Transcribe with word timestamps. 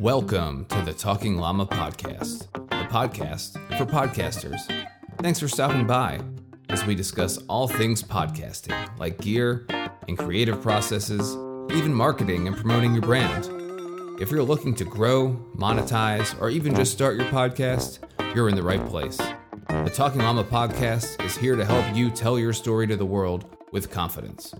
Welcome 0.00 0.64
to 0.70 0.80
the 0.80 0.94
Talking 0.94 1.36
Llama 1.36 1.66
Podcast, 1.66 2.50
the 2.52 2.88
podcast 2.90 3.52
for 3.76 3.84
podcasters. 3.84 4.58
Thanks 5.18 5.38
for 5.38 5.46
stopping 5.46 5.86
by 5.86 6.20
as 6.70 6.86
we 6.86 6.94
discuss 6.94 7.36
all 7.48 7.68
things 7.68 8.02
podcasting, 8.02 8.98
like 8.98 9.20
gear 9.20 9.66
and 10.08 10.16
creative 10.16 10.62
processes, 10.62 11.36
even 11.76 11.92
marketing 11.92 12.48
and 12.48 12.56
promoting 12.56 12.94
your 12.94 13.02
brand. 13.02 13.44
If 14.18 14.30
you're 14.30 14.42
looking 14.42 14.74
to 14.76 14.84
grow, 14.84 15.38
monetize, 15.54 16.34
or 16.40 16.48
even 16.48 16.74
just 16.74 16.92
start 16.92 17.16
your 17.16 17.26
podcast, 17.26 17.98
you're 18.34 18.48
in 18.48 18.56
the 18.56 18.62
right 18.62 18.84
place. 18.86 19.18
The 19.18 19.92
Talking 19.94 20.22
Llama 20.22 20.44
Podcast 20.44 21.22
is 21.22 21.36
here 21.36 21.56
to 21.56 21.64
help 21.66 21.94
you 21.94 22.08
tell 22.08 22.38
your 22.38 22.54
story 22.54 22.86
to 22.86 22.96
the 22.96 23.04
world 23.04 23.54
with 23.70 23.90
confidence. 23.90 24.54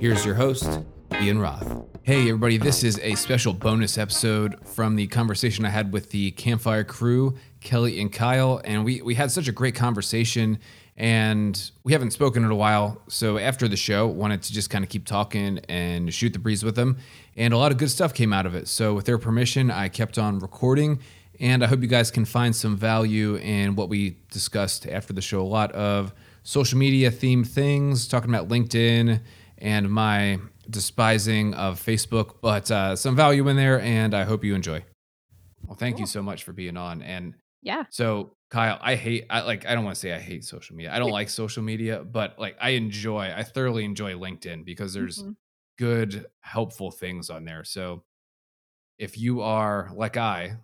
Here's 0.00 0.26
your 0.26 0.34
host, 0.34 0.80
Ian 1.18 1.38
Roth. 1.38 1.91
Hey, 2.04 2.22
everybody, 2.22 2.56
this 2.56 2.82
is 2.82 2.98
a 2.98 3.14
special 3.14 3.52
bonus 3.52 3.96
episode 3.96 4.56
from 4.66 4.96
the 4.96 5.06
conversation 5.06 5.64
I 5.64 5.68
had 5.68 5.92
with 5.92 6.10
the 6.10 6.32
Campfire 6.32 6.82
crew, 6.82 7.36
Kelli 7.60 8.00
and 8.00 8.12
Kyle. 8.12 8.60
And 8.64 8.84
we, 8.84 9.00
we 9.02 9.14
had 9.14 9.30
such 9.30 9.46
a 9.46 9.52
great 9.52 9.76
conversation, 9.76 10.58
and 10.96 11.70
we 11.84 11.92
haven't 11.92 12.10
spoken 12.10 12.42
in 12.42 12.50
a 12.50 12.56
while. 12.56 13.00
So 13.06 13.38
after 13.38 13.68
the 13.68 13.76
show, 13.76 14.08
wanted 14.08 14.42
to 14.42 14.52
just 14.52 14.68
kind 14.68 14.82
of 14.82 14.90
keep 14.90 15.06
talking 15.06 15.60
and 15.68 16.12
shoot 16.12 16.32
the 16.32 16.40
breeze 16.40 16.64
with 16.64 16.74
them. 16.74 16.96
And 17.36 17.54
a 17.54 17.56
lot 17.56 17.70
of 17.70 17.78
good 17.78 17.88
stuff 17.88 18.12
came 18.12 18.32
out 18.32 18.46
of 18.46 18.56
it. 18.56 18.66
So, 18.66 18.94
with 18.94 19.04
their 19.04 19.18
permission, 19.18 19.70
I 19.70 19.88
kept 19.88 20.18
on 20.18 20.40
recording. 20.40 20.98
And 21.38 21.62
I 21.62 21.68
hope 21.68 21.82
you 21.82 21.86
guys 21.86 22.10
can 22.10 22.24
find 22.24 22.54
some 22.54 22.76
value 22.76 23.36
in 23.36 23.76
what 23.76 23.88
we 23.88 24.16
discussed 24.32 24.88
after 24.88 25.12
the 25.12 25.22
show. 25.22 25.40
A 25.40 25.46
lot 25.46 25.70
of 25.70 26.12
social 26.42 26.78
media 26.78 27.12
themed 27.12 27.46
things, 27.46 28.08
talking 28.08 28.28
about 28.28 28.48
LinkedIn 28.48 29.20
and 29.58 29.88
my 29.88 30.40
despising 30.68 31.54
of 31.54 31.80
Facebook, 31.80 32.36
but 32.40 32.70
uh, 32.70 32.96
some 32.96 33.16
value 33.16 33.48
in 33.48 33.56
there, 33.56 33.80
and 33.80 34.14
I 34.14 34.24
hope 34.24 34.44
you 34.44 34.54
enjoy. 34.54 34.84
Well, 35.66 35.76
thank 35.76 35.96
cool. 35.96 36.00
you 36.00 36.06
so 36.06 36.22
much 36.22 36.44
for 36.44 36.52
being 36.52 36.76
on. 36.76 37.02
And 37.02 37.34
yeah, 37.62 37.84
so 37.90 38.34
Kyle, 38.50 38.78
I 38.82 38.96
hate, 38.96 39.26
I 39.30 39.42
like, 39.42 39.66
I 39.66 39.74
don't 39.74 39.84
want 39.84 39.94
to 39.94 40.00
say 40.00 40.12
I 40.12 40.18
hate 40.18 40.44
social 40.44 40.76
media. 40.76 40.92
I 40.92 40.98
don't 40.98 41.10
like 41.10 41.28
social 41.28 41.62
media, 41.62 42.04
but 42.04 42.38
like, 42.38 42.56
I 42.60 42.70
enjoy, 42.70 43.32
I 43.34 43.42
thoroughly 43.44 43.84
enjoy 43.84 44.12
LinkedIn 44.14 44.64
because 44.64 44.92
there's 44.92 45.20
mm-hmm. 45.20 45.32
good, 45.78 46.26
helpful 46.40 46.90
things 46.90 47.30
on 47.30 47.44
there. 47.44 47.64
So 47.64 48.02
if 48.98 49.18
you 49.18 49.40
are 49.40 49.90
like 49.94 50.16
I 50.16 50.56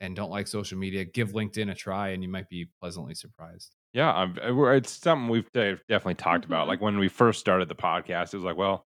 and 0.00 0.16
don't 0.16 0.30
like 0.30 0.46
social 0.46 0.78
media, 0.78 1.04
give 1.04 1.32
LinkedIn 1.32 1.70
a 1.70 1.74
try, 1.74 2.10
and 2.10 2.22
you 2.22 2.28
might 2.28 2.48
be 2.48 2.70
pleasantly 2.80 3.14
surprised. 3.14 3.76
Yeah, 3.92 4.10
I'm, 4.12 4.34
it's 4.38 4.90
something 4.90 5.28
we've 5.28 5.50
definitely 5.52 6.14
talked 6.14 6.44
mm-hmm. 6.44 6.52
about. 6.52 6.68
Like 6.68 6.80
when 6.80 6.98
we 6.98 7.08
first 7.08 7.40
started 7.40 7.68
the 7.68 7.74
podcast, 7.74 8.32
it 8.32 8.38
was 8.38 8.44
like, 8.44 8.56
well, 8.56 8.86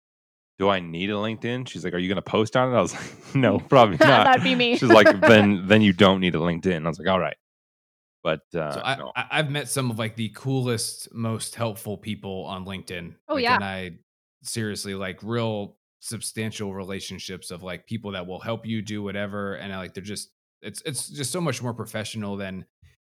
do 0.58 0.68
I 0.68 0.80
need 0.80 1.10
a 1.10 1.14
LinkedIn? 1.14 1.68
She's 1.68 1.84
like, 1.84 1.94
are 1.94 1.98
you 1.98 2.08
going 2.08 2.16
to 2.16 2.22
post 2.22 2.56
on 2.56 2.72
it? 2.72 2.76
I 2.76 2.80
was 2.80 2.94
like, 2.94 3.12
no, 3.34 3.58
probably 3.68 3.96
not. 3.98 4.24
That'd 4.24 4.44
be 4.44 4.54
me. 4.54 4.76
She's 4.76 4.90
like, 4.90 5.20
then 5.20 5.66
then 5.66 5.82
you 5.82 5.92
don't 5.92 6.20
need 6.20 6.34
a 6.34 6.38
LinkedIn. 6.38 6.84
I 6.84 6.88
was 6.88 6.98
like, 6.98 7.08
all 7.08 7.20
right. 7.20 7.36
But 8.22 8.42
uh, 8.54 8.72
so 8.72 8.80
I, 8.84 8.96
no. 8.96 9.12
I, 9.16 9.36
have 9.38 9.50
met 9.50 9.68
some 9.68 9.90
of 9.90 9.98
like 9.98 10.14
the 10.14 10.30
coolest, 10.36 11.12
most 11.12 11.56
helpful 11.56 11.96
people 11.96 12.44
on 12.44 12.64
LinkedIn. 12.64 13.16
Oh 13.28 13.34
like, 13.34 13.42
yeah, 13.42 13.56
and 13.56 13.64
I 13.64 13.90
seriously 14.44 14.94
like 14.94 15.18
real 15.22 15.76
substantial 15.98 16.72
relationships 16.72 17.50
of 17.50 17.64
like 17.64 17.86
people 17.86 18.12
that 18.12 18.26
will 18.26 18.38
help 18.38 18.64
you 18.64 18.80
do 18.80 19.02
whatever, 19.02 19.54
and 19.54 19.72
I, 19.72 19.78
like 19.78 19.94
they're 19.94 20.04
just 20.04 20.30
it's 20.60 20.82
it's 20.86 21.08
just 21.08 21.32
so 21.32 21.40
much 21.40 21.60
more 21.62 21.74
professional 21.74 22.36
than 22.36 22.64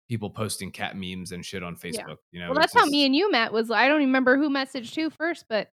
people 0.10 0.32
posting 0.32 0.72
cat 0.72 0.98
memes 0.98 1.32
and 1.32 1.46
shit 1.46 1.62
on 1.62 1.76
Facebook. 1.76 1.94
Yeah. 2.08 2.16
You 2.32 2.40
know, 2.40 2.48
well, 2.48 2.60
that's 2.60 2.74
just, 2.74 2.84
how 2.84 2.90
me 2.90 3.06
and 3.06 3.16
you 3.16 3.32
met. 3.32 3.54
Was 3.54 3.70
I 3.70 3.88
don't 3.88 4.00
remember 4.00 4.36
who 4.36 4.50
messaged 4.50 4.96
who 4.96 5.12
first, 5.12 5.46
but 5.48 5.70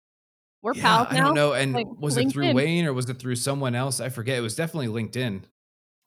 we're 0.62 0.74
yeah, 0.74 0.82
pals 0.82 1.08
now. 1.12 1.18
I 1.18 1.20
don't 1.20 1.34
know. 1.34 1.52
And 1.52 1.72
like, 1.72 1.86
was 1.98 2.16
LinkedIn. 2.16 2.26
it 2.26 2.32
through 2.32 2.52
Wayne 2.52 2.86
or 2.86 2.92
was 2.92 3.08
it 3.08 3.18
through 3.18 3.36
someone 3.36 3.74
else? 3.74 4.00
I 4.00 4.08
forget. 4.08 4.38
It 4.38 4.42
was 4.42 4.54
definitely 4.54 4.88
LinkedIn. 4.88 5.42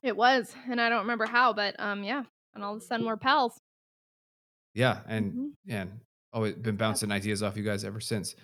It 0.04 0.16
was, 0.16 0.54
and 0.70 0.82
I 0.82 0.90
don't 0.90 1.00
remember 1.00 1.26
how, 1.26 1.54
but 1.54 1.80
um, 1.80 2.04
yeah. 2.04 2.24
And 2.56 2.64
all 2.64 2.76
of 2.76 2.82
a 2.82 2.86
sudden, 2.86 3.06
we're 3.06 3.18
pals. 3.18 3.58
Yeah, 4.74 5.00
and 5.08 5.32
mm-hmm. 5.32 5.48
yeah, 5.66 5.86
always 6.34 6.56
been 6.56 6.76
bouncing 6.76 7.12
ideas 7.12 7.42
off 7.42 7.58
you 7.58 7.64
guys 7.64 7.84
ever 7.84 8.00
since. 8.00 8.36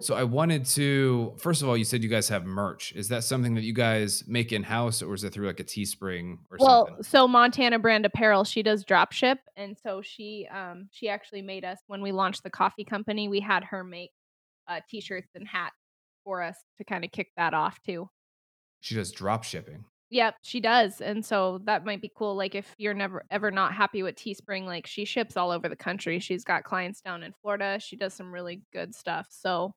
So 0.00 0.14
I 0.14 0.22
wanted 0.22 0.66
to 0.66 1.34
first 1.38 1.62
of 1.62 1.68
all, 1.68 1.76
you 1.76 1.84
said 1.84 2.02
you 2.02 2.10
guys 2.10 2.28
have 2.28 2.44
merch. 2.44 2.92
Is 2.94 3.08
that 3.08 3.24
something 3.24 3.54
that 3.54 3.62
you 3.62 3.72
guys 3.72 4.22
make 4.26 4.52
in 4.52 4.62
house, 4.62 5.00
or 5.00 5.14
is 5.14 5.24
it 5.24 5.32
through 5.32 5.46
like 5.46 5.60
a 5.60 5.64
Teespring 5.64 6.38
or 6.50 6.58
well, 6.60 6.80
something? 6.80 6.94
Well, 6.96 7.02
so 7.04 7.28
Montana 7.28 7.78
Brand 7.78 8.04
Apparel, 8.04 8.44
she 8.44 8.62
does 8.62 8.84
drop 8.84 9.12
ship, 9.12 9.38
and 9.56 9.76
so 9.82 10.02
she 10.02 10.46
um 10.54 10.88
she 10.90 11.08
actually 11.08 11.40
made 11.40 11.64
us 11.64 11.78
when 11.86 12.02
we 12.02 12.12
launched 12.12 12.42
the 12.42 12.50
coffee 12.50 12.84
company. 12.84 13.28
We 13.28 13.40
had 13.40 13.64
her 13.64 13.82
make 13.82 14.10
uh, 14.68 14.80
t-shirts 14.88 15.30
and 15.34 15.46
hats 15.46 15.76
for 16.24 16.42
us 16.42 16.56
to 16.76 16.84
kind 16.84 17.04
of 17.04 17.10
kick 17.10 17.28
that 17.36 17.54
off 17.54 17.80
too. 17.82 18.08
She 18.80 18.94
does 18.94 19.10
drop 19.10 19.44
shipping. 19.44 19.84
Yep, 20.10 20.36
she 20.42 20.60
does. 20.60 21.00
And 21.00 21.24
so 21.24 21.60
that 21.64 21.84
might 21.84 22.00
be 22.00 22.10
cool. 22.14 22.34
Like 22.34 22.54
if 22.54 22.74
you're 22.78 22.94
never 22.94 23.24
ever 23.30 23.50
not 23.50 23.74
happy 23.74 24.02
with 24.02 24.14
Teespring, 24.14 24.64
like 24.64 24.86
she 24.86 25.04
ships 25.04 25.36
all 25.36 25.50
over 25.50 25.68
the 25.68 25.76
country. 25.76 26.18
She's 26.18 26.44
got 26.44 26.64
clients 26.64 27.00
down 27.00 27.22
in 27.22 27.34
Florida. 27.42 27.78
She 27.78 27.96
does 27.96 28.14
some 28.14 28.32
really 28.32 28.62
good 28.72 28.94
stuff. 28.94 29.26
So 29.30 29.72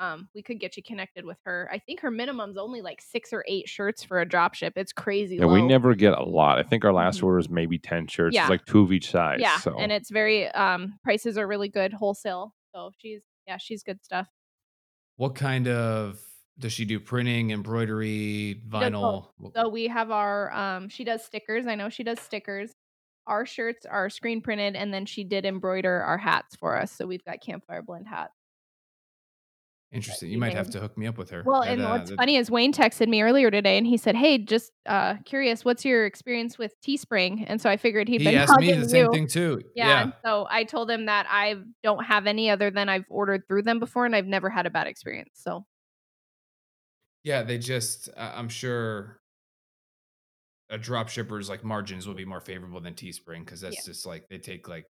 um, 0.00 0.28
we 0.34 0.42
could 0.42 0.60
get 0.60 0.76
you 0.76 0.82
connected 0.82 1.24
with 1.24 1.38
her. 1.44 1.68
I 1.72 1.78
think 1.78 2.00
her 2.00 2.10
minimum's 2.10 2.56
only 2.56 2.82
like 2.82 3.00
six 3.00 3.32
or 3.32 3.44
eight 3.48 3.68
shirts 3.68 4.04
for 4.04 4.20
a 4.20 4.28
drop 4.28 4.54
ship. 4.54 4.74
It's 4.76 4.92
crazy. 4.92 5.36
Yeah, 5.36 5.46
low. 5.46 5.54
we 5.54 5.62
never 5.62 5.94
get 5.94 6.14
a 6.14 6.22
lot. 6.22 6.58
I 6.58 6.62
think 6.62 6.84
our 6.84 6.92
last 6.92 7.18
mm-hmm. 7.18 7.26
order 7.26 7.38
is 7.38 7.48
maybe 7.48 7.78
ten 7.78 8.06
shirts. 8.06 8.34
Yeah. 8.34 8.42
It's 8.42 8.50
like 8.50 8.64
two 8.64 8.80
of 8.80 8.92
each 8.92 9.10
size. 9.10 9.38
Yeah, 9.40 9.58
so. 9.58 9.76
and 9.78 9.92
it's 9.92 10.10
very 10.10 10.48
um 10.48 10.98
prices 11.04 11.38
are 11.38 11.46
really 11.46 11.68
good 11.68 11.92
wholesale. 11.92 12.54
So 12.74 12.92
she's 12.98 13.22
yeah, 13.48 13.56
she's 13.58 13.82
good 13.82 14.04
stuff. 14.04 14.28
What 15.16 15.34
kind 15.34 15.66
of 15.68 16.20
does 16.58 16.72
she 16.72 16.84
do 16.84 17.00
printing, 17.00 17.50
embroidery, 17.50 18.62
vinyl? 18.68 19.30
So 19.56 19.68
we 19.68 19.88
have 19.88 20.10
our 20.10 20.52
um 20.52 20.88
she 20.88 21.04
does 21.04 21.24
stickers. 21.24 21.66
I 21.66 21.74
know 21.74 21.88
she 21.88 22.04
does 22.04 22.20
stickers. 22.20 22.72
Our 23.26 23.44
shirts 23.46 23.84
are 23.86 24.10
screen 24.10 24.40
printed 24.42 24.76
and 24.76 24.92
then 24.94 25.06
she 25.06 25.24
did 25.24 25.44
embroider 25.44 26.02
our 26.02 26.18
hats 26.18 26.56
for 26.56 26.76
us. 26.76 26.92
So 26.92 27.06
we've 27.06 27.24
got 27.24 27.40
campfire 27.40 27.82
blend 27.82 28.08
hats. 28.08 28.37
Interesting. 29.90 30.30
You 30.30 30.36
might 30.36 30.52
have 30.52 30.68
to 30.70 30.80
hook 30.80 30.98
me 30.98 31.06
up 31.06 31.16
with 31.16 31.30
her. 31.30 31.42
Well, 31.46 31.62
and 31.62 31.80
uh, 31.80 31.88
what's 31.88 32.10
funny 32.10 32.36
is 32.36 32.50
Wayne 32.50 32.74
texted 32.74 33.08
me 33.08 33.22
earlier 33.22 33.50
today 33.50 33.78
and 33.78 33.86
he 33.86 33.96
said, 33.96 34.14
Hey, 34.14 34.36
just 34.36 34.70
uh 34.84 35.14
curious, 35.24 35.64
what's 35.64 35.82
your 35.82 36.04
experience 36.04 36.58
with 36.58 36.74
Teespring? 36.86 37.44
And 37.46 37.58
so 37.58 37.70
I 37.70 37.78
figured 37.78 38.06
he'd 38.06 38.20
he 38.20 38.26
been 38.26 38.34
asked 38.38 38.60
me 38.60 38.70
the 38.72 38.80
you. 38.80 38.88
same 38.88 39.10
thing 39.10 39.26
too. 39.26 39.62
Yeah, 39.74 39.88
yeah. 39.88 40.10
So 40.22 40.46
I 40.50 40.64
told 40.64 40.90
him 40.90 41.06
that 41.06 41.26
I 41.30 41.56
don't 41.82 42.04
have 42.04 42.26
any 42.26 42.50
other 42.50 42.70
than 42.70 42.90
I've 42.90 43.06
ordered 43.08 43.48
through 43.48 43.62
them 43.62 43.78
before 43.78 44.04
and 44.04 44.14
I've 44.14 44.26
never 44.26 44.50
had 44.50 44.66
a 44.66 44.70
bad 44.70 44.88
experience. 44.88 45.40
So 45.42 45.64
yeah, 47.24 47.42
they 47.42 47.56
just 47.56 48.10
uh, 48.14 48.32
I'm 48.34 48.50
sure 48.50 49.20
a 50.68 50.76
drop 50.76 51.08
shipper's 51.08 51.48
like 51.48 51.64
margins 51.64 52.06
will 52.06 52.14
be 52.14 52.26
more 52.26 52.40
favorable 52.40 52.80
than 52.80 52.92
Teespring 52.92 53.44
because 53.44 53.62
that's 53.62 53.76
yeah. 53.76 53.92
just 53.92 54.04
like 54.04 54.28
they 54.28 54.36
take 54.36 54.68
like 54.68 54.84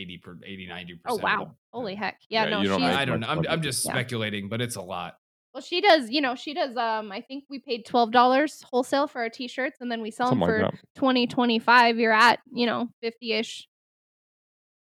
80 0.00 0.18
per 0.18 0.38
80 0.44 0.66
90 0.66 1.00
oh 1.06 1.16
wow 1.16 1.54
holy 1.72 1.94
heck 1.94 2.20
yeah, 2.28 2.44
yeah 2.44 2.50
no 2.50 2.64
don't 2.64 2.82
i 2.82 3.04
don't 3.04 3.20
know 3.20 3.28
I'm, 3.28 3.44
I'm 3.48 3.62
just 3.62 3.84
yeah. 3.84 3.92
speculating 3.92 4.48
but 4.48 4.60
it's 4.60 4.76
a 4.76 4.82
lot 4.82 5.14
well 5.54 5.62
she 5.62 5.80
does 5.80 6.10
you 6.10 6.20
know 6.20 6.34
she 6.34 6.54
does 6.54 6.76
um 6.76 7.12
i 7.12 7.20
think 7.20 7.44
we 7.50 7.58
paid 7.58 7.86
$12 7.86 8.64
wholesale 8.64 9.06
for 9.06 9.20
our 9.20 9.28
t-shirts 9.28 9.78
and 9.80 9.90
then 9.90 10.00
we 10.00 10.10
sell 10.10 10.28
Something 10.28 10.48
them 10.48 10.58
for 10.58 10.64
like 10.64 10.80
20 10.96 11.26
25 11.26 11.98
you're 11.98 12.12
at 12.12 12.40
you 12.52 12.66
know 12.66 12.88
50ish 13.04 13.64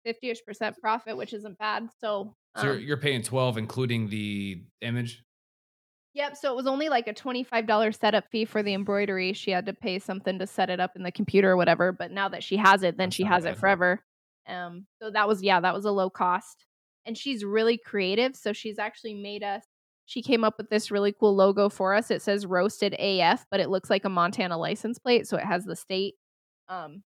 50ish 0.07 0.43
percent 0.45 0.77
profit 0.79 1.17
which 1.17 1.33
isn't 1.33 1.57
bad 1.57 1.89
so, 1.99 2.35
um, 2.55 2.61
so 2.61 2.63
you're, 2.63 2.73
um 2.75 2.81
you're 2.81 2.97
paying 2.97 3.21
12 3.21 3.57
including 3.57 4.09
the 4.09 4.63
image 4.81 5.23
Yep. 6.13 6.35
So 6.37 6.51
it 6.51 6.55
was 6.55 6.67
only 6.67 6.89
like 6.89 7.07
a 7.07 7.13
$25 7.13 7.97
setup 7.97 8.25
fee 8.31 8.45
for 8.45 8.61
the 8.61 8.73
embroidery. 8.73 9.33
She 9.33 9.51
had 9.51 9.65
to 9.67 9.73
pay 9.73 9.99
something 9.99 10.39
to 10.39 10.47
set 10.47 10.69
it 10.69 10.79
up 10.79 10.95
in 10.95 11.03
the 11.03 11.11
computer 11.11 11.51
or 11.51 11.57
whatever. 11.57 11.91
But 11.91 12.11
now 12.11 12.29
that 12.29 12.43
she 12.43 12.57
has 12.57 12.83
it, 12.83 12.97
then 12.97 13.07
That's 13.07 13.15
she 13.15 13.23
has 13.23 13.43
bad. 13.43 13.53
it 13.53 13.59
forever. 13.59 14.03
Um, 14.47 14.85
so 15.01 15.11
that 15.11 15.27
was 15.27 15.41
yeah, 15.43 15.59
that 15.59 15.73
was 15.73 15.85
a 15.85 15.91
low 15.91 16.09
cost. 16.09 16.65
And 17.05 17.17
she's 17.17 17.43
really 17.43 17.77
creative, 17.77 18.35
so 18.35 18.53
she's 18.53 18.77
actually 18.79 19.15
made 19.15 19.43
us 19.43 19.63
she 20.05 20.21
came 20.21 20.43
up 20.43 20.55
with 20.57 20.69
this 20.69 20.91
really 20.91 21.13
cool 21.17 21.35
logo 21.35 21.69
for 21.69 21.93
us. 21.95 22.11
It 22.11 22.21
says 22.21 22.45
roasted 22.45 22.93
AF, 22.99 23.45
but 23.49 23.61
it 23.61 23.69
looks 23.69 23.89
like 23.89 24.03
a 24.03 24.09
Montana 24.09 24.57
license 24.57 24.99
plate, 24.99 25.25
so 25.27 25.37
it 25.37 25.45
has 25.45 25.63
the 25.65 25.75
state. 25.75 26.15
Um 26.69 27.03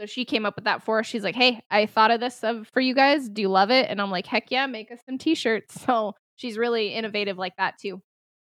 so 0.00 0.06
she 0.06 0.24
came 0.24 0.46
up 0.46 0.56
with 0.56 0.64
that 0.64 0.82
for 0.82 1.00
us. 1.00 1.06
She's 1.06 1.24
like, 1.24 1.34
"Hey, 1.36 1.60
I 1.70 1.86
thought 1.86 2.10
of 2.10 2.20
this 2.20 2.42
uh, 2.42 2.62
for 2.72 2.80
you 2.80 2.94
guys. 2.94 3.28
Do 3.28 3.42
you 3.42 3.48
love 3.48 3.70
it?" 3.70 3.86
And 3.90 4.00
I'm 4.00 4.10
like, 4.10 4.26
"Heck 4.26 4.50
yeah, 4.50 4.66
make 4.66 4.90
us 4.90 5.00
some 5.06 5.18
t-shirts." 5.18 5.76
So 5.86 6.14
she's 6.36 6.56
really 6.58 6.94
innovative 6.94 7.36
like 7.38 7.54
that 7.58 7.74
too. 7.80 8.00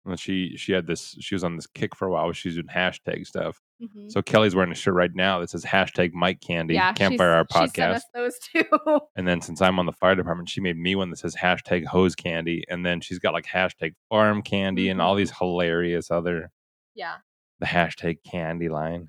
Well, 0.05 0.17
she 0.17 0.57
she 0.57 0.73
had 0.73 0.85
this. 0.85 1.15
She 1.21 1.33
was 1.33 1.45
on 1.45 1.55
this 1.55 1.67
kick 1.67 1.95
for 1.95 2.07
a 2.07 2.11
while. 2.11 2.31
She's 2.33 2.55
doing 2.55 2.67
hashtag 2.67 3.25
stuff. 3.25 3.61
Mm-hmm. 3.81 4.09
So 4.09 4.21
Kelli's 4.21 4.53
wearing 4.53 4.71
a 4.71 4.75
shirt 4.75 4.93
right 4.95 5.13
now 5.13 5.39
that 5.39 5.49
says 5.49 5.63
hashtag 5.63 6.11
Mic 6.13 6.41
Candy 6.41 6.73
yeah, 6.73 6.91
Campfire 6.91 7.31
Hour 7.31 7.45
Podcast. 7.45 8.01
those 8.13 8.37
two. 8.39 8.65
and 9.15 9.25
then 9.25 9.39
since 9.41 9.61
I'm 9.61 9.79
on 9.79 9.85
the 9.85 9.93
fire 9.93 10.15
department, 10.15 10.49
she 10.49 10.59
made 10.59 10.77
me 10.77 10.95
one 10.95 11.09
that 11.09 11.17
says 11.17 11.35
hashtag 11.35 11.85
Hose 11.85 12.15
Candy, 12.15 12.65
and 12.69 12.85
then 12.85 12.99
she's 12.99 13.19
got 13.19 13.33
like 13.33 13.45
hashtag 13.45 13.93
Farm 14.09 14.41
Candy 14.41 14.83
mm-hmm. 14.83 14.91
and 14.91 15.01
all 15.01 15.13
mm-hmm. 15.13 15.19
these 15.19 15.31
hilarious 15.37 16.11
other. 16.11 16.51
Yeah. 16.95 17.15
The 17.59 17.67
hashtag 17.67 18.17
Candy 18.29 18.67
line. 18.67 19.07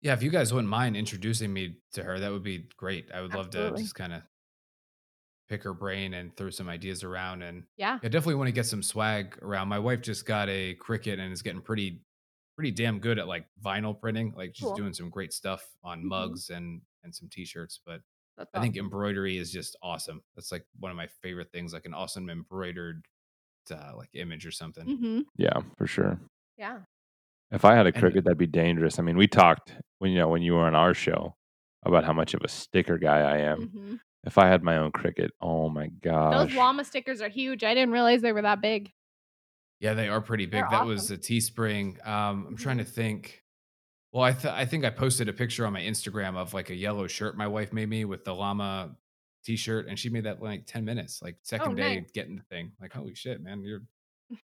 Yeah, 0.00 0.12
if 0.12 0.22
you 0.22 0.30
guys 0.30 0.52
wouldn't 0.52 0.70
mind 0.70 0.96
introducing 0.96 1.52
me 1.52 1.78
to 1.94 2.04
her, 2.04 2.20
that 2.20 2.30
would 2.30 2.44
be 2.44 2.68
great. 2.76 3.08
I 3.12 3.22
would 3.22 3.34
Absolutely. 3.34 3.60
love 3.60 3.74
to 3.74 3.82
just 3.82 3.94
kind 3.96 4.12
of 4.12 4.22
pick 5.48 5.62
her 5.62 5.72
brain 5.74 6.14
and 6.14 6.36
throw 6.36 6.50
some 6.50 6.68
ideas 6.68 7.02
around. 7.04 7.42
And 7.42 7.64
yeah, 7.76 7.98
I 8.02 8.08
definitely 8.08 8.34
want 8.36 8.48
to 8.48 8.52
get 8.52 8.66
some 8.66 8.82
swag 8.82 9.38
around. 9.42 9.68
My 9.68 9.78
wife 9.78 10.02
just 10.02 10.26
got 10.26 10.48
a 10.48 10.74
Cricut 10.76 11.18
and 11.20 11.32
is 11.32 11.42
getting 11.42 11.60
pretty 11.60 12.02
pretty 12.56 12.70
damn 12.70 12.98
good 12.98 13.18
at 13.18 13.28
like 13.28 13.46
vinyl 13.62 13.98
printing. 13.98 14.32
Like 14.36 14.52
she's 14.54 14.66
Cool. 14.66 14.76
doing 14.76 14.92
some 14.94 15.10
great 15.10 15.32
stuff 15.32 15.62
on 15.84 16.00
Mhm. 16.02 16.04
mugs 16.04 16.50
and 16.50 16.80
and 17.04 17.14
some 17.14 17.28
t-shirts. 17.28 17.80
But 17.84 18.00
That's 18.36 18.50
I 18.54 18.60
think 18.60 18.76
embroidery 18.76 19.36
is 19.38 19.52
just 19.52 19.76
awesome. 19.82 20.22
That's 20.34 20.50
like 20.50 20.64
one 20.80 20.90
of 20.90 20.96
my 20.96 21.06
favorite 21.22 21.52
things, 21.52 21.72
like 21.72 21.86
an 21.86 21.94
awesome 21.94 22.28
embroidered 22.30 23.04
uh, 23.70 23.92
like 23.96 24.10
image 24.14 24.46
or 24.46 24.50
something. 24.52 24.86
Mhm. 24.86 25.24
Yeah, 25.36 25.60
for 25.76 25.86
sure. 25.86 26.20
Yeah. 26.56 26.80
If 27.50 27.64
I 27.64 27.74
had 27.74 27.86
a 27.86 27.94
And- 27.94 27.96
Cricut, 27.96 28.24
that'd 28.24 28.38
be 28.38 28.46
dangerous. 28.46 28.98
I 28.98 29.02
mean, 29.02 29.16
we 29.16 29.26
talked 29.28 29.74
when 29.98 30.10
you 30.12 30.18
know 30.18 30.28
when 30.28 30.42
you 30.42 30.54
were 30.54 30.64
on 30.66 30.74
our 30.74 30.94
show 30.94 31.36
about 31.84 32.04
how 32.04 32.12
much 32.12 32.32
of 32.34 32.40
a 32.42 32.48
sticker 32.48 32.96
guy 32.98 33.20
I 33.20 33.38
am. 33.38 33.68
Mhm. 33.68 34.00
If 34.26 34.38
I 34.38 34.48
had 34.48 34.62
my 34.62 34.76
own 34.78 34.90
Cricut, 34.92 35.30
oh 35.40 35.68
my 35.70 35.86
gosh, 35.86 36.48
Those 36.48 36.56
llama 36.56 36.84
stickers 36.84 37.20
are 37.22 37.28
huge. 37.28 37.62
I 37.64 37.72
didn't 37.74 37.92
realize 37.92 38.20
they 38.22 38.32
were 38.32 38.42
that 38.42 38.60
big. 38.60 38.92
Yeah, 39.80 39.94
they 39.94 40.08
are 40.08 40.20
pretty 40.20 40.46
big. 40.46 40.62
They're 40.62 40.68
that 40.70 40.86
was 40.86 41.10
a 41.10 41.16
Teespring. 41.18 42.04
Um, 42.06 42.46
I'm 42.48 42.56
trying 42.56 42.78
to 42.78 42.84
Mhm. 42.84 42.88
think. 42.88 43.44
Well, 44.12 44.24
I 44.24 44.32
th- 44.32 44.52
I 44.52 44.64
think 44.64 44.84
I 44.84 44.90
posted 44.90 45.28
a 45.28 45.32
picture 45.32 45.66
on 45.66 45.72
my 45.72 45.80
Instagram 45.82 46.36
of 46.36 46.54
like 46.54 46.70
a 46.70 46.74
yellow 46.74 47.06
shirt 47.06 47.36
my 47.36 47.46
wife 47.46 47.72
made 47.72 47.88
me 47.88 48.04
with 48.04 48.24
the 48.24 48.34
llama 48.34 48.96
t-shirt, 49.44 49.86
and 49.86 49.96
she 49.98 50.08
made 50.08 50.24
that 50.24 50.42
like 50.42 50.66
10 50.66 50.84
minutes. 50.84 51.22
Like 51.22 51.36
second 51.42 51.76
day 51.76 51.98
Oh, 51.98 52.00
nice. 52.00 52.10
getting 52.12 52.34
the 52.36 52.42
thing. 52.44 52.72
Like 52.80 52.92
holy 52.92 53.14
shit, 53.14 53.40
man, 53.42 53.62
you're. 53.62 53.82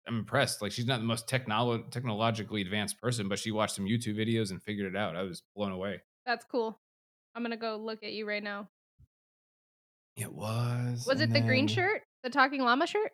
I'm 0.06 0.19
impressed. 0.19 0.62
Like 0.62 0.70
she's 0.70 0.87
not 0.87 0.99
the 1.00 1.06
most 1.06 1.26
technolo- 1.26 1.90
technologically 1.90 2.61
advanced 2.61 3.00
person, 3.00 3.29
but 3.29 3.38
she 3.40 3.50
watched 3.50 3.75
some 3.75 3.87
YouTube 3.87 4.14
videos 4.17 4.52
and 4.52 4.62
figured 4.62 4.94
it 4.94 4.96
out. 4.96 5.17
I 5.17 5.23
was 5.23 5.43
blown 5.56 5.73
away. 5.73 6.02
That's 6.25 6.44
cool. 6.44 6.79
I'm 7.34 7.43
gonna 7.43 7.56
go 7.56 7.76
look 7.79 8.05
at 8.05 8.12
you 8.12 8.29
right 8.29 8.43
now. 8.44 8.69
It 10.16 10.32
was. 10.32 11.06
Was 11.06 11.20
it 11.20 11.32
the 11.32 11.40
green 11.40 11.66
shirt? 11.66 12.02
The 12.22 12.30
talking 12.30 12.62
llama 12.62 12.86
shirt? 12.86 13.12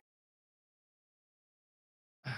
I 2.26 2.32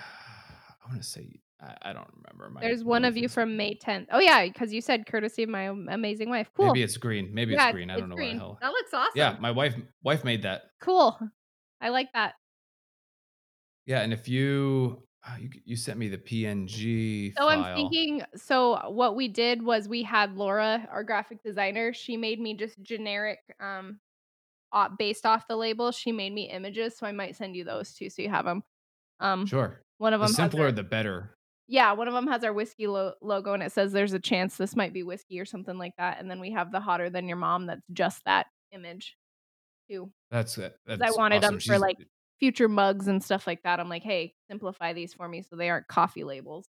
want 0.89 1.03
to 1.03 1.09
say 1.09 1.41
I, 1.63 1.91
I 1.91 1.93
don't 1.93 2.09
remember. 2.17 2.51
My 2.51 2.61
There's 2.61 2.85
one 2.85 3.05
of 3.05 3.17
you 3.17 3.29
from 3.29 3.57
May 3.57 3.75
10th. 3.75 4.07
Oh 4.13 4.21
yeah, 4.21 4.45
because 4.45 4.73
you 4.73 4.81
said 4.81 5.07
courtesy 5.07 5.43
of 5.43 5.49
my 5.49 5.63
amazing 5.89 6.31
wife. 6.31 6.51
Cool. 6.57 6.67
Maybe 6.67 6.83
it's 6.83 6.97
green. 6.97 7.31
Maybe 7.33 7.53
yeah, 7.53 7.69
it's 7.69 7.75
green. 7.75 7.91
I 7.91 7.99
don't 7.99 8.09
know 8.09 8.17
green. 8.17 8.29
what 8.29 8.35
the 8.35 8.39
hell. 8.41 8.59
That 8.61 8.73
looks 8.73 8.95
awesome. 8.95 9.13
Yeah, 9.15 9.37
my 9.41 9.51
wife 9.51 9.75
wife 10.03 10.25
made 10.25 10.43
that. 10.43 10.63
Cool. 10.81 11.19
I 11.81 11.89
like 11.91 12.13
that. 12.15 12.35
Yeah, 13.87 14.01
and 14.01 14.13
if 14.13 14.29
you 14.29 15.03
uh, 15.27 15.37
you 15.39 15.51
you 15.65 15.77
sent 15.77 15.99
me 15.99 16.09
the 16.09 16.19
PNG 16.19 17.35
So 17.37 17.47
file. 17.47 17.49
I'm 17.49 17.75
thinking. 17.75 18.23
So 18.37 18.91
what 18.91 19.17
we 19.17 19.29
did 19.29 19.63
was 19.63 19.89
we 19.89 20.03
had 20.03 20.37
Laura, 20.37 20.89
our 20.91 21.05
graphic 21.05 21.43
designer. 21.43 21.93
She 21.93 22.17
made 22.17 22.41
me 22.41 22.55
just 22.55 22.81
generic, 22.83 23.39
um, 23.61 23.99
uh, 24.73 24.89
based 24.99 25.27
off 25.27 25.47
the 25.49 25.57
label. 25.57 25.91
She 25.93 26.13
made 26.13 26.33
me 26.33 26.51
images, 26.51 26.97
so 26.97 27.07
I 27.07 27.13
might 27.13 27.37
send 27.37 27.57
you 27.57 27.65
those 27.65 27.93
too, 27.95 28.11
so 28.11 28.23
you 28.23 28.29
have 28.29 28.45
them. 28.45 28.63
Um, 29.21 29.47
Sure. 29.47 29.83
one 29.99 30.13
of 30.15 30.21
them 30.21 30.29
The 30.29 30.35
simpler, 30.35 30.73
the 30.73 30.83
better. 30.83 31.37
yeah, 31.69 31.93
one 31.93 32.09
of 32.09 32.15
them 32.15 32.27
has 32.29 32.43
our 32.45 32.53
whiskey 32.53 32.87
lo- 32.87 33.15
logo, 33.21 33.53
and 33.53 33.63
it 33.63 33.73
says 33.73 33.93
there's 33.93 34.13
a 34.13 34.19
chance 34.21 34.57
this 34.57 34.75
might 34.77 34.93
be 34.93 35.03
whiskey 35.03 35.39
or 35.41 35.45
something 35.45 35.77
like 35.79 35.95
that. 35.99 36.19
And 36.21 36.31
then 36.31 36.41
we 36.41 36.53
have 36.53 36.73
the 36.73 36.81
hotter 36.81 37.11
than 37.11 37.29
your 37.29 37.37
mom. 37.37 37.67
That's 37.67 37.83
just 37.93 38.25
that 38.25 38.47
image, 38.73 39.17
too. 39.91 40.11
That's 40.31 40.57
it. 40.59 40.77
That's 40.87 41.03
I 41.03 41.11
wanted 41.11 41.45
awesome. 41.45 41.55
them 41.55 41.61
for 41.61 41.65
She's- 41.65 41.81
like 41.81 41.99
future 42.39 42.69
mugs 42.69 43.07
and 43.09 43.23
stuff 43.23 43.47
like 43.47 43.63
that. 43.65 43.79
I'm 43.81 43.89
like, 43.91 44.03
hey, 44.03 44.35
simplify 44.49 44.95
these 44.95 45.13
for 45.13 45.29
me 45.29 45.43
so 45.43 45.57
they 45.57 45.69
aren't 45.69 45.89
coffee 45.89 46.25
labels. 46.25 46.67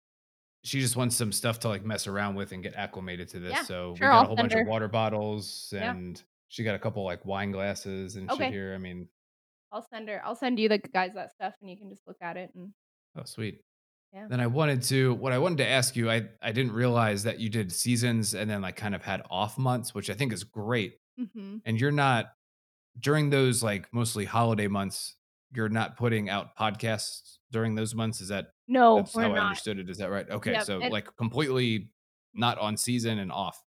She 0.63 0.79
just 0.81 0.95
wants 0.97 1.15
some 1.15 1.31
stuff 1.31 1.59
to 1.59 1.69
like 1.69 1.85
mess 1.85 2.05
around 2.07 2.35
with 2.35 2.51
and 2.51 2.61
get 2.61 2.75
acclimated 2.75 3.29
to 3.29 3.39
this. 3.39 3.53
Yeah, 3.53 3.63
so 3.63 3.95
sure, 3.97 4.07
we 4.09 4.11
got 4.11 4.23
a 4.23 4.27
whole 4.27 4.35
bunch 4.35 4.53
of 4.53 4.67
water 4.67 4.87
bottles 4.89 5.73
and 5.75 6.21
she 6.51 6.63
got 6.65 6.75
a 6.75 6.79
couple 6.79 7.03
like 7.05 7.25
wine 7.25 7.51
glasses 7.51 8.17
and 8.17 8.29
Okay. 8.29 8.45
shit 8.45 8.53
here. 8.53 8.73
I 8.75 8.77
mean, 8.77 9.07
I'll 9.71 9.87
send 9.89 10.09
her. 10.09 10.21
I'll 10.25 10.35
send 10.35 10.59
you 10.59 10.67
the 10.67 10.77
guys 10.79 11.11
that 11.15 11.31
stuff, 11.31 11.53
and 11.61 11.69
you 11.69 11.77
can 11.77 11.89
just 11.89 12.05
look 12.05 12.17
at 12.21 12.35
it. 12.35 12.51
And 12.55 12.73
oh 13.17 13.23
sweet. 13.23 13.61
Yeah. 14.13 14.27
Then 14.29 14.41
I 14.41 14.47
wanted 14.47 14.83
to 14.83 15.13
what 15.13 15.31
I 15.31 15.37
wanted 15.37 15.59
to 15.59 15.67
ask 15.67 15.95
you, 15.95 16.11
I 16.11 16.27
I 16.41 16.51
didn't 16.51 16.73
realize 16.73 17.23
that 17.23 17.39
you 17.39 17.49
did 17.49 17.71
seasons 17.71 18.33
and 18.35 18.49
then 18.49 18.61
like 18.61 18.75
kind 18.75 18.93
of 18.93 19.01
had 19.01 19.21
off 19.31 19.57
months, 19.57 19.95
which 19.95 20.09
I 20.09 20.13
think 20.13 20.33
is 20.33 20.43
great. 20.43 20.97
mm-hmm. 21.19 21.57
and 21.65 21.79
you're 21.79 21.91
not 21.91 22.31
during 22.99 23.29
those 23.29 23.63
like 23.63 23.87
mostly 23.93 24.25
holiday 24.25 24.67
months 24.67 25.15
you're 25.53 25.69
not 25.69 25.95
putting 25.97 26.29
out 26.29 26.55
podcasts 26.57 27.37
during 27.51 27.75
those 27.75 27.93
months 27.95 28.19
is 28.21 28.27
that 28.29 28.47
no, 28.67 28.97
that's 28.97 29.13
how 29.15 29.31
i 29.33 29.39
understood 29.39 29.77
it 29.79 29.89
is 29.89 29.97
that 29.97 30.09
right 30.09 30.29
okay 30.29 30.53
Yep, 30.53 30.63
so 30.63 30.81
and- 30.81 30.91
like 30.91 31.07
completely 31.17 31.91
not 32.33 32.57
on 32.57 32.75
season 32.77 33.19
and 33.19 33.31
off 33.31 33.61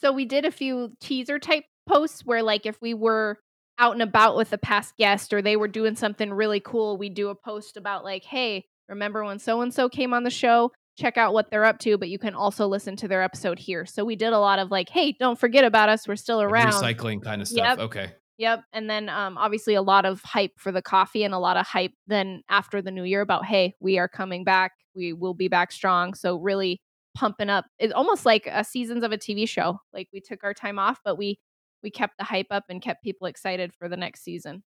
So 0.00 0.12
we 0.12 0.24
did 0.26 0.44
a 0.44 0.50
few 0.50 0.92
teaser 1.00 1.38
type 1.38 1.64
posts 1.88 2.24
where, 2.24 2.42
like, 2.42 2.66
if 2.66 2.80
we 2.80 2.94
were 2.94 3.38
out 3.78 3.92
and 3.92 4.02
about 4.02 4.36
with 4.36 4.52
a 4.52 4.58
past 4.58 4.96
guest 4.96 5.32
or 5.32 5.42
they 5.42 5.56
were 5.56 5.68
doing 5.68 5.96
something 5.96 6.32
really 6.32 6.60
cool, 6.60 6.96
we 6.96 7.08
do 7.08 7.28
a 7.28 7.34
post 7.34 7.76
about 7.76 8.04
like, 8.04 8.24
hey, 8.24 8.64
remember 8.88 9.24
when 9.24 9.38
so 9.38 9.60
and 9.62 9.72
so 9.74 9.88
came 9.88 10.14
on 10.14 10.24
the 10.24 10.30
show? 10.30 10.70
Check 10.98 11.16
out 11.16 11.32
what 11.32 11.50
they're 11.50 11.64
up 11.64 11.78
to, 11.80 11.96
but 11.96 12.10
you 12.10 12.18
can 12.18 12.34
also 12.34 12.66
listen 12.66 12.96
to 12.96 13.08
their 13.08 13.22
episode 13.22 13.58
here. 13.58 13.86
So 13.86 14.04
we 14.04 14.14
did 14.14 14.32
a 14.34 14.38
lot 14.38 14.58
of 14.58 14.70
like, 14.70 14.90
hey, 14.90 15.16
don't 15.18 15.38
forget 15.38 15.64
about 15.64 15.88
us. 15.88 16.06
We're 16.06 16.16
still 16.16 16.42
around. 16.42 16.72
recycling 16.72 17.22
kind 17.22 17.40
of 17.40 17.48
stuff 17.48 17.64
Yep. 17.64 17.78
okay 17.78 18.12
Yep. 18.38 18.64
And 18.72 18.90
then 18.90 19.08
um 19.08 19.38
obviously 19.38 19.74
a 19.74 19.82
lot 19.82 20.04
of 20.04 20.20
hype 20.22 20.52
for 20.58 20.70
the 20.70 20.82
coffee 20.82 21.24
and 21.24 21.32
a 21.32 21.38
lot 21.38 21.56
of 21.56 21.66
hype 21.66 21.92
then 22.06 22.42
after 22.48 22.82
the 22.82 22.90
new 22.90 23.04
year 23.04 23.20
about 23.20 23.46
hey, 23.46 23.74
we 23.80 23.98
are 23.98 24.08
coming 24.08 24.44
back. 24.44 24.72
We 24.94 25.12
will 25.12 25.34
be 25.34 25.48
back 25.48 25.72
strong. 25.72 26.14
So 26.14 26.36
really 26.36 26.80
pumping 27.14 27.48
up. 27.50 27.66
It's 27.78 27.92
almost 27.92 28.26
like 28.26 28.46
a 28.50 28.62
seasons 28.64 29.02
of 29.02 29.12
a 29.12 29.18
TV 29.18 29.48
show. 29.48 29.78
Like 29.94 30.08
we 30.12 30.20
took 30.20 30.44
our 30.44 30.54
time 30.54 30.78
off, 30.78 31.00
but 31.04 31.16
we 31.16 31.38
we 31.82 31.90
kept 31.90 32.18
the 32.18 32.24
hype 32.24 32.46
up 32.50 32.64
and 32.68 32.80
kept 32.82 33.02
people 33.02 33.26
excited 33.26 33.72
for 33.74 33.88
the 33.88 33.96
next 33.96 34.22
season. 34.22 34.62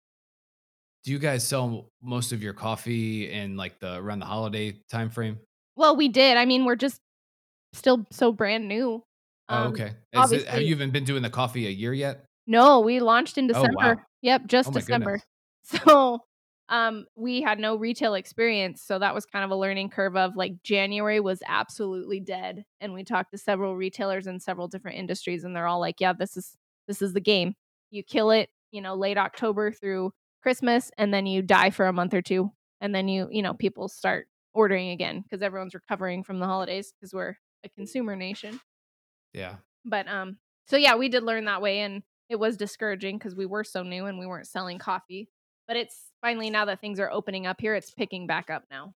do 1.04 1.10
you 1.10 1.18
guys 1.18 1.46
sell 1.46 1.90
most 2.02 2.32
of 2.32 2.42
your 2.42 2.52
coffee 2.52 3.30
in 3.30 3.56
like 3.56 3.78
the 3.80 3.96
around 3.96 4.20
the 4.20 4.26
holiday 4.26 4.72
time 4.90 5.10
frame 5.10 5.38
Well, 5.76 5.96
we 5.96 6.08
did. 6.08 6.36
I 6.36 6.44
mean, 6.44 6.64
we're 6.64 6.76
just 6.76 7.00
still 7.72 8.06
so 8.10 8.32
brand 8.32 8.68
new. 8.68 9.02
oh 9.48 9.56
Um, 9.56 9.72
okay 9.72 9.92
is 10.12 10.32
it, 10.32 10.46
have 10.46 10.62
you 10.62 10.68
even 10.68 10.90
been 10.90 11.04
doing 11.04 11.22
the 11.22 11.30
coffee 11.30 11.66
a 11.66 11.70
year 11.70 11.92
yet 11.92 12.24
No, 12.46 12.80
we 12.80 13.00
launched 13.00 13.38
in 13.38 13.50
Oh, 13.52 13.62
wow. 13.62 13.68
December. 13.72 14.06
Yep, 14.22 14.46
just 14.46 14.68
Oh 14.68 14.72
December. 14.72 15.20
goodness. 15.64 15.82
So 15.86 16.20
um 16.68 17.06
we 17.16 17.42
had 17.42 17.58
no 17.58 17.76
retail 17.76 18.14
experience, 18.14 18.82
so 18.82 18.98
that 18.98 19.14
was 19.14 19.26
kind 19.26 19.44
of 19.44 19.50
a 19.50 19.56
learning 19.56 19.90
curve 19.90 20.16
of 20.16 20.36
like 20.36 20.62
January 20.62 21.20
was 21.20 21.42
absolutely 21.46 22.20
dead 22.20 22.64
and 22.80 22.92
we 22.94 23.04
talked 23.04 23.32
to 23.32 23.38
several 23.38 23.76
retailers 23.76 24.26
in 24.26 24.38
several 24.40 24.68
different 24.68 24.98
industries 24.98 25.44
and 25.44 25.54
they're 25.54 25.66
all 25.66 25.80
like, 25.80 26.00
yeah, 26.00 26.12
this 26.12 26.36
is 26.36 26.56
this 26.86 27.02
is 27.02 27.12
the 27.12 27.20
game. 27.20 27.54
You 27.90 28.02
kill 28.02 28.30
it, 28.30 28.48
you 28.70 28.80
know, 28.80 28.94
late 28.94 29.18
October 29.18 29.70
through 29.72 30.12
Christmas 30.42 30.90
and 30.98 31.12
then 31.12 31.26
you 31.26 31.42
die 31.42 31.70
for 31.70 31.86
a 31.86 31.92
month 31.92 32.14
or 32.14 32.22
two 32.22 32.50
and 32.80 32.94
then 32.94 33.08
you, 33.08 33.28
you 33.30 33.42
know, 33.42 33.54
people 33.54 33.88
start 33.88 34.26
ordering 34.54 34.90
again 34.90 35.22
because 35.22 35.42
everyone's 35.42 35.74
recovering 35.74 36.22
from 36.22 36.38
the 36.38 36.46
holidays 36.46 36.92
because 36.92 37.14
we're 37.14 37.34
a 37.64 37.68
consumer 37.70 38.16
nation 38.16 38.60
yeah 39.32 39.54
but 39.84 40.06
um 40.08 40.36
so 40.66 40.76
yeah 40.76 40.94
we 40.96 41.08
did 41.08 41.22
learn 41.22 41.44
that 41.46 41.62
way 41.62 41.80
and 41.80 42.02
it 42.28 42.36
was 42.36 42.56
discouraging 42.56 43.16
because 43.16 43.34
we 43.34 43.46
were 43.46 43.64
so 43.64 43.82
new 43.82 44.06
and 44.06 44.18
we 44.18 44.26
weren't 44.26 44.46
selling 44.46 44.78
coffee 44.78 45.28
but 45.66 45.76
it's 45.76 46.10
finally 46.20 46.50
now 46.50 46.64
that 46.64 46.80
things 46.80 47.00
are 47.00 47.10
opening 47.10 47.46
up 47.46 47.60
here 47.60 47.74
it's 47.74 47.90
picking 47.90 48.26
back 48.26 48.50
up 48.50 48.64
now 48.70 48.92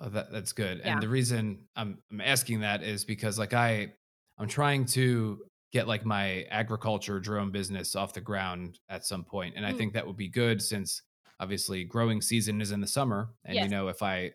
Oh, 0.00 0.08
that 0.08 0.32
that's 0.32 0.52
good. 0.52 0.78
Yeah. 0.78 0.94
And 0.94 1.02
the 1.02 1.08
reason 1.08 1.66
I'm 1.76 1.98
I'm 2.10 2.20
asking 2.22 2.60
that 2.60 2.82
is 2.82 3.04
because 3.04 3.38
like 3.38 3.52
I 3.52 3.92
I'm 4.38 4.48
trying 4.48 4.86
to 4.86 5.38
get 5.72 5.88
like 5.88 6.04
my 6.04 6.42
agriculture 6.50 7.18
drone 7.18 7.50
business 7.50 7.96
off 7.96 8.12
the 8.12 8.20
ground 8.20 8.78
at 8.88 9.04
some 9.06 9.24
point, 9.24 9.54
and 9.56 9.64
I 9.66 9.72
Mm. 9.72 9.78
think 9.78 9.92
that 9.94 10.06
would 10.06 10.16
be 10.16 10.28
good 10.28 10.60
since 10.62 11.02
obviously 11.40 11.84
growing 11.84 12.20
season 12.20 12.60
is 12.60 12.70
in 12.72 12.80
the 12.80 12.86
summer, 12.86 13.30
and 13.44 13.56
you 13.56 13.68
know 13.68 13.88
if 13.88 14.02
I 14.02 14.32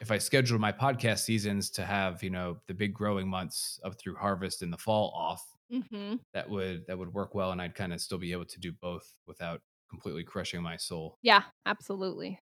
if 0.00 0.10
I 0.10 0.18
schedule 0.18 0.58
my 0.58 0.72
podcast 0.72 1.20
seasons 1.20 1.70
to 1.70 1.84
have 1.84 2.22
you 2.22 2.30
know 2.30 2.58
the 2.66 2.74
big 2.74 2.92
growing 2.94 3.28
months 3.28 3.80
up 3.84 3.98
through 3.98 4.16
harvest 4.16 4.62
in 4.62 4.70
the 4.70 4.76
fall 4.76 5.10
off, 5.16 5.42
mm-hmm. 5.72 6.16
that 6.34 6.48
would 6.50 6.86
that 6.86 6.98
would 6.98 7.12
work 7.14 7.34
well, 7.34 7.52
and 7.52 7.62
I'd 7.62 7.74
kind 7.74 7.92
of 7.92 8.00
still 8.00 8.18
be 8.18 8.32
able 8.32 8.44
to 8.46 8.60
do 8.60 8.72
both 8.72 9.14
without 9.26 9.62
completely 9.88 10.24
crushing 10.24 10.60
my 10.62 10.76
soul. 10.76 11.16
yeah 11.22 11.44
absolutely 11.64 12.40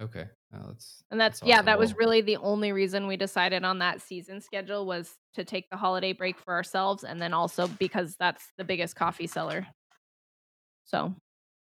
Okay, 0.00 0.26
that's 0.52 1.02
and 1.10 1.20
that's, 1.20 1.40
That's 1.40 1.48
yeah 1.48 1.62
that 1.62 1.78
was 1.78 1.96
really 1.96 2.20
the 2.20 2.36
only 2.36 2.72
reason 2.72 3.06
we 3.06 3.16
decided 3.16 3.64
on 3.64 3.80
that 3.80 4.00
season 4.00 4.40
schedule 4.40 4.86
was 4.86 5.16
to 5.34 5.44
take 5.44 5.68
the 5.70 5.76
holiday 5.76 6.12
break 6.12 6.38
for 6.38 6.54
ourselves 6.54 7.04
and 7.04 7.20
then 7.20 7.34
also 7.34 7.66
because 7.66 8.16
that's 8.18 8.44
the 8.56 8.64
biggest 8.64 8.94
coffee 8.94 9.26
seller 9.26 9.66
so 10.84 11.14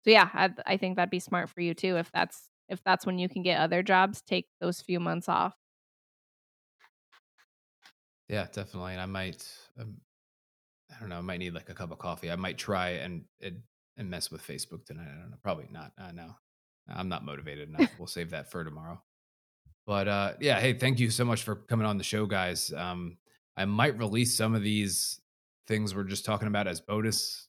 so 0.03 0.11
yeah 0.11 0.29
I, 0.33 0.51
I 0.65 0.77
think 0.77 0.95
that'd 0.95 1.09
be 1.09 1.19
smart 1.19 1.49
for 1.49 1.61
you 1.61 1.73
too 1.73 1.97
if 1.97 2.11
that's 2.11 2.49
if 2.67 2.83
that's 2.83 3.05
when 3.05 3.17
you 3.17 3.27
can 3.27 3.41
get 3.41 3.59
other 3.59 3.81
jobs 3.81 4.21
take 4.21 4.47
those 4.61 4.79
few 4.79 4.99
months 4.99 5.27
off 5.27 5.55
Yeah, 8.29 8.45
definitely. 8.53 8.93
And 8.93 9.01
I 9.01 9.07
might, 9.07 9.51
um, 9.79 9.97
I 10.95 10.99
don't 10.99 11.09
know, 11.09 11.17
I 11.17 11.21
might 11.21 11.39
need 11.39 11.55
like 11.55 11.69
a 11.69 11.73
cup 11.73 11.91
of 11.91 11.97
coffee. 11.97 12.31
I 12.31 12.35
might 12.35 12.57
try 12.57 12.89
and 12.91 13.23
and, 13.41 13.61
and 13.97 14.09
mess 14.09 14.31
with 14.31 14.45
Facebook 14.45 14.85
tonight. 14.85 15.07
I 15.11 15.19
don't 15.19 15.31
know. 15.31 15.37
Probably 15.43 15.67
not. 15.71 15.91
Uh, 15.97 16.11
no, 16.11 16.35
I'm 16.93 17.09
not 17.09 17.25
motivated 17.25 17.69
enough. 17.69 17.91
we'll 17.97 18.07
save 18.07 18.31
that 18.31 18.51
for 18.51 18.63
tomorrow. 18.63 19.01
But 19.85 20.07
uh, 20.07 20.33
yeah, 20.39 20.59
hey, 20.59 20.73
thank 20.73 20.99
you 20.99 21.09
so 21.09 21.25
much 21.25 21.43
for 21.43 21.55
coming 21.55 21.85
on 21.85 21.97
the 21.97 22.03
show, 22.03 22.25
guys. 22.25 22.71
Um, 22.75 23.17
I 23.57 23.65
might 23.65 23.97
release 23.97 24.35
some 24.35 24.55
of 24.55 24.61
these 24.61 25.19
things 25.67 25.95
we're 25.95 26.03
just 26.03 26.25
talking 26.25 26.47
about 26.47 26.67
as 26.67 26.79
bonus 26.81 27.47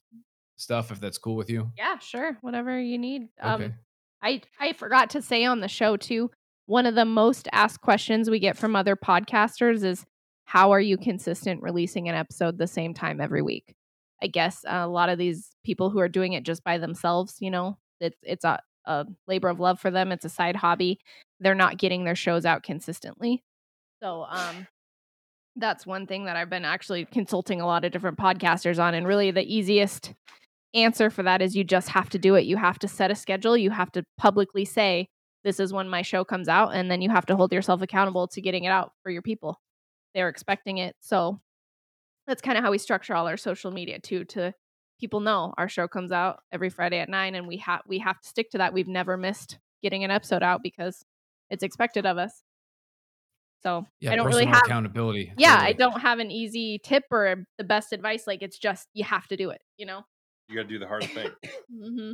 stuff, 0.56 0.90
if 0.90 1.00
that's 1.00 1.18
cool 1.18 1.36
with 1.36 1.50
you. 1.50 1.70
Yeah, 1.76 1.98
sure. 1.98 2.38
Whatever 2.42 2.78
you 2.78 2.98
need. 2.98 3.28
Um 3.40 3.62
Okay. 3.62 3.74
I 4.22 4.42
I 4.58 4.72
forgot 4.74 5.10
to 5.10 5.22
say 5.22 5.44
on 5.44 5.60
the 5.60 5.68
show 5.68 5.96
too, 5.96 6.30
one 6.66 6.86
of 6.86 6.94
the 6.94 7.04
most 7.04 7.48
asked 7.52 7.80
questions 7.80 8.28
we 8.28 8.38
get 8.38 8.56
from 8.56 8.76
other 8.76 8.94
podcasters 8.96 9.84
is 9.84 10.04
how 10.44 10.72
are 10.72 10.80
you 10.80 10.98
consistent 10.98 11.62
releasing 11.62 12.08
an 12.08 12.14
episode 12.14 12.58
the 12.58 12.66
same 12.66 12.92
time 12.92 13.20
every 13.20 13.42
week? 13.42 13.74
I 14.22 14.26
guess 14.26 14.64
a 14.66 14.86
lot 14.86 15.08
of 15.08 15.18
these 15.18 15.50
people 15.64 15.90
who 15.90 16.00
are 16.00 16.08
doing 16.08 16.34
it 16.34 16.44
just 16.44 16.62
by 16.62 16.76
themselves, 16.76 17.36
you 17.40 17.50
know, 17.50 17.78
it's 18.00 18.18
it's 18.22 18.44
a, 18.44 18.60
a 18.86 19.06
labor 19.26 19.48
of 19.48 19.60
love 19.60 19.80
for 19.80 19.90
them. 19.90 20.12
It's 20.12 20.24
a 20.24 20.30
side 20.30 20.56
hobby. 20.56 20.98
They're 21.40 21.54
not 21.54 21.78
getting 21.78 22.04
their 22.04 22.14
shows 22.14 22.44
out 22.44 22.62
consistently. 22.62 23.42
So, 24.02 24.26
um, 24.28 24.66
that's 25.56 25.86
one 25.86 26.06
thing 26.06 26.24
that 26.24 26.36
I've 26.36 26.50
been 26.50 26.64
actually 26.64 27.04
consulting 27.04 27.60
a 27.60 27.66
lot 27.66 27.84
of 27.84 27.92
different 27.92 28.18
podcasters 28.18 28.82
on. 28.82 28.94
And 28.94 29.06
really, 29.06 29.30
the 29.30 29.42
easiest 29.42 30.14
answer 30.74 31.10
for 31.10 31.22
that 31.24 31.42
is 31.42 31.56
you 31.56 31.64
just 31.64 31.88
have 31.88 32.08
to 32.10 32.18
do 32.18 32.34
it. 32.36 32.44
You 32.44 32.56
have 32.56 32.78
to 32.80 32.88
set 32.88 33.10
a 33.10 33.14
schedule. 33.14 33.56
You 33.56 33.70
have 33.70 33.90
to 33.92 34.04
publicly 34.16 34.64
say, 34.64 35.08
this 35.42 35.58
is 35.58 35.72
when 35.72 35.88
my 35.88 36.02
show 36.02 36.24
comes 36.24 36.48
out. 36.48 36.74
And 36.74 36.90
then 36.90 37.02
you 37.02 37.10
have 37.10 37.26
to 37.26 37.36
hold 37.36 37.52
yourself 37.52 37.82
accountable 37.82 38.28
to 38.28 38.40
getting 38.40 38.64
it 38.64 38.68
out 38.68 38.92
for 39.02 39.10
your 39.10 39.22
people. 39.22 39.60
They're 40.14 40.28
expecting 40.28 40.78
it. 40.78 40.94
So 41.00 41.40
that's 42.26 42.42
kind 42.42 42.56
of 42.56 42.64
how 42.64 42.70
we 42.70 42.78
structure 42.78 43.14
all 43.14 43.26
our 43.26 43.36
social 43.36 43.70
media 43.70 43.98
too, 43.98 44.24
to 44.26 44.54
people 45.00 45.20
know 45.20 45.54
our 45.58 45.68
show 45.68 45.88
comes 45.88 46.12
out 46.12 46.42
every 46.52 46.70
Friday 46.70 46.98
at 46.98 47.08
nine 47.08 47.34
and 47.34 47.48
we 47.48 47.56
have 47.58 47.80
we 47.86 47.98
have 47.98 48.20
to 48.20 48.28
stick 48.28 48.50
to 48.50 48.58
that. 48.58 48.72
We've 48.72 48.88
never 48.88 49.16
missed 49.16 49.58
getting 49.82 50.04
an 50.04 50.10
episode 50.10 50.42
out 50.42 50.62
because 50.62 51.04
it's 51.48 51.62
expected 51.62 52.06
of 52.06 52.18
us. 52.18 52.42
So 53.62 53.86
Yeah, 54.00 54.12
I 54.12 54.16
don't 54.16 54.26
personal 54.26 54.46
really 54.46 54.52
have 54.56 54.62
accountability. 54.64 55.32
yeah, 55.36 55.54
totally. 55.56 55.68
I 55.68 55.72
don't 55.72 56.00
have 56.00 56.18
an 56.18 56.30
easy 56.30 56.78
tip 56.82 57.04
or 57.10 57.44
the 57.58 57.64
best 57.64 57.92
advice. 57.92 58.26
Like 58.26 58.42
it's 58.42 58.58
just 58.58 58.88
you 58.94 59.04
have 59.04 59.26
to 59.28 59.36
do 59.36 59.50
it, 59.50 59.60
you 59.76 59.86
know. 59.86 60.02
You 60.48 60.56
got 60.56 60.62
to 60.62 60.68
do 60.68 60.78
the 60.78 60.86
hard 60.86 61.04
thing, 61.04 61.28
mm-hmm. 61.72 62.12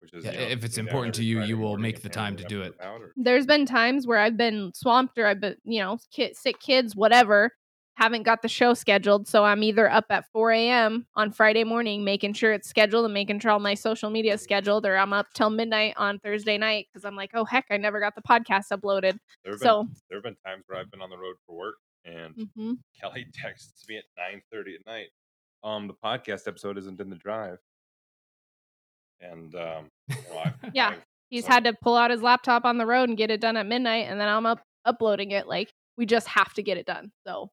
which 0.00 0.14
is 0.14 0.24
Yeah, 0.24 0.32
you 0.32 0.38
know, 0.38 0.44
if 0.44 0.64
it's 0.64 0.78
important 0.78 1.14
to 1.16 1.24
you, 1.24 1.38
Friday 1.38 1.48
you 1.48 1.58
will 1.58 1.76
make 1.76 2.02
the 2.02 2.08
time 2.08 2.36
to 2.36 2.44
do 2.44 2.62
it. 2.62 2.74
or- 2.80 3.12
There's 3.16 3.44
been 3.46 3.66
times 3.66 4.06
where 4.06 4.18
I've 4.18 4.36
been 4.36 4.72
swamped 4.74 5.18
or 5.18 5.26
I've 5.26 5.40
been, 5.40 5.56
you 5.64 5.80
know, 5.80 5.98
kid, 6.12 6.36
sick 6.36 6.60
kids, 6.60 6.94
whatever. 6.96 7.50
Haven't 7.96 8.24
got 8.24 8.42
the 8.42 8.48
show 8.48 8.74
scheduled, 8.74 9.28
so 9.28 9.44
I'm 9.44 9.62
either 9.62 9.88
up 9.88 10.06
at 10.10 10.24
4 10.32 10.50
a.m. 10.50 11.06
on 11.14 11.30
Friday 11.30 11.62
morning 11.62 12.04
making 12.04 12.32
sure 12.32 12.52
it's 12.52 12.68
scheduled 12.68 13.04
and 13.04 13.14
making 13.14 13.38
sure 13.38 13.52
all 13.52 13.60
my 13.60 13.74
social 13.74 14.10
media 14.10 14.34
is 14.34 14.42
scheduled, 14.42 14.84
or 14.84 14.96
I'm 14.96 15.12
up 15.12 15.26
till 15.34 15.48
midnight 15.48 15.94
on 15.96 16.18
Thursday 16.18 16.58
night 16.58 16.88
because 16.92 17.04
I'm 17.04 17.14
like, 17.14 17.30
oh 17.34 17.44
heck, 17.44 17.66
I 17.70 17.76
never 17.76 18.00
got 18.00 18.14
the 18.16 18.22
podcast 18.22 18.64
uploaded. 18.72 19.16
There 19.44 19.52
have 19.52 19.60
been 19.60 19.68
So, 19.68 19.86
there 20.10 20.18
have 20.18 20.24
been 20.24 20.36
times 20.44 20.64
where 20.66 20.80
I've 20.80 20.90
been 20.90 21.02
on 21.02 21.10
the 21.10 21.16
road 21.18 21.36
for 21.46 21.56
work 21.56 21.76
and 22.04 22.34
hmm 22.56 22.72
Kelli 23.00 23.26
texts 23.32 23.84
me 23.88 23.96
at 23.98 24.04
nine 24.18 24.42
thirty 24.52 24.74
at 24.74 24.84
night. 24.86 25.08
Um, 25.62 25.86
the 25.86 25.94
podcast 25.94 26.48
episode 26.48 26.76
isn't 26.78 27.00
in 27.00 27.08
the 27.10 27.16
drive, 27.16 27.58
and 29.20 29.54
um, 29.54 29.86
you 30.08 30.16
know, 30.30 30.38
I've, 30.44 30.52
Yeah. 30.74 30.88
I've- 30.90 31.00
he's 31.30 31.44
So- 31.46 31.52
had 31.52 31.64
to 31.64 31.74
pull 31.82 31.96
out 31.96 32.10
his 32.10 32.22
laptop 32.22 32.64
on 32.64 32.76
the 32.78 32.86
road 32.86 33.08
and 33.08 33.16
get 33.16 33.30
it 33.30 33.40
done 33.40 33.56
at 33.56 33.66
midnight, 33.66 34.06
and 34.08 34.20
then 34.20 34.28
I'm 34.28 34.46
up 34.46 34.60
uploading 34.84 35.30
it. 35.30 35.46
Like 35.46 35.70
we 35.96 36.06
just 36.06 36.26
have 36.28 36.52
to 36.54 36.62
get 36.62 36.76
it 36.76 36.86
done. 36.86 37.12
So 37.26 37.50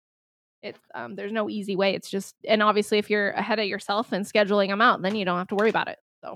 it's 0.64 0.80
um, 0.94 1.16
there's 1.16 1.32
no 1.32 1.50
easy 1.50 1.76
way. 1.76 1.94
It's 1.96 2.10
just 2.10 2.36
and 2.48 2.62
obviously 2.62 2.98
if 2.98 3.10
you're 3.10 3.32
ahead 3.32 3.60
of 3.60 3.66
yourself 3.66 4.12
and 4.12 4.26
scheduling 4.26 4.68
them 4.70 4.82
out, 4.82 5.02
then 5.02 5.16
you 5.16 5.26
don't 5.26 5.38
have 5.38 5.48
to 5.50 5.56
worry 5.56 5.70
about 5.70 5.88
it. 5.88 5.98
So 6.24 6.34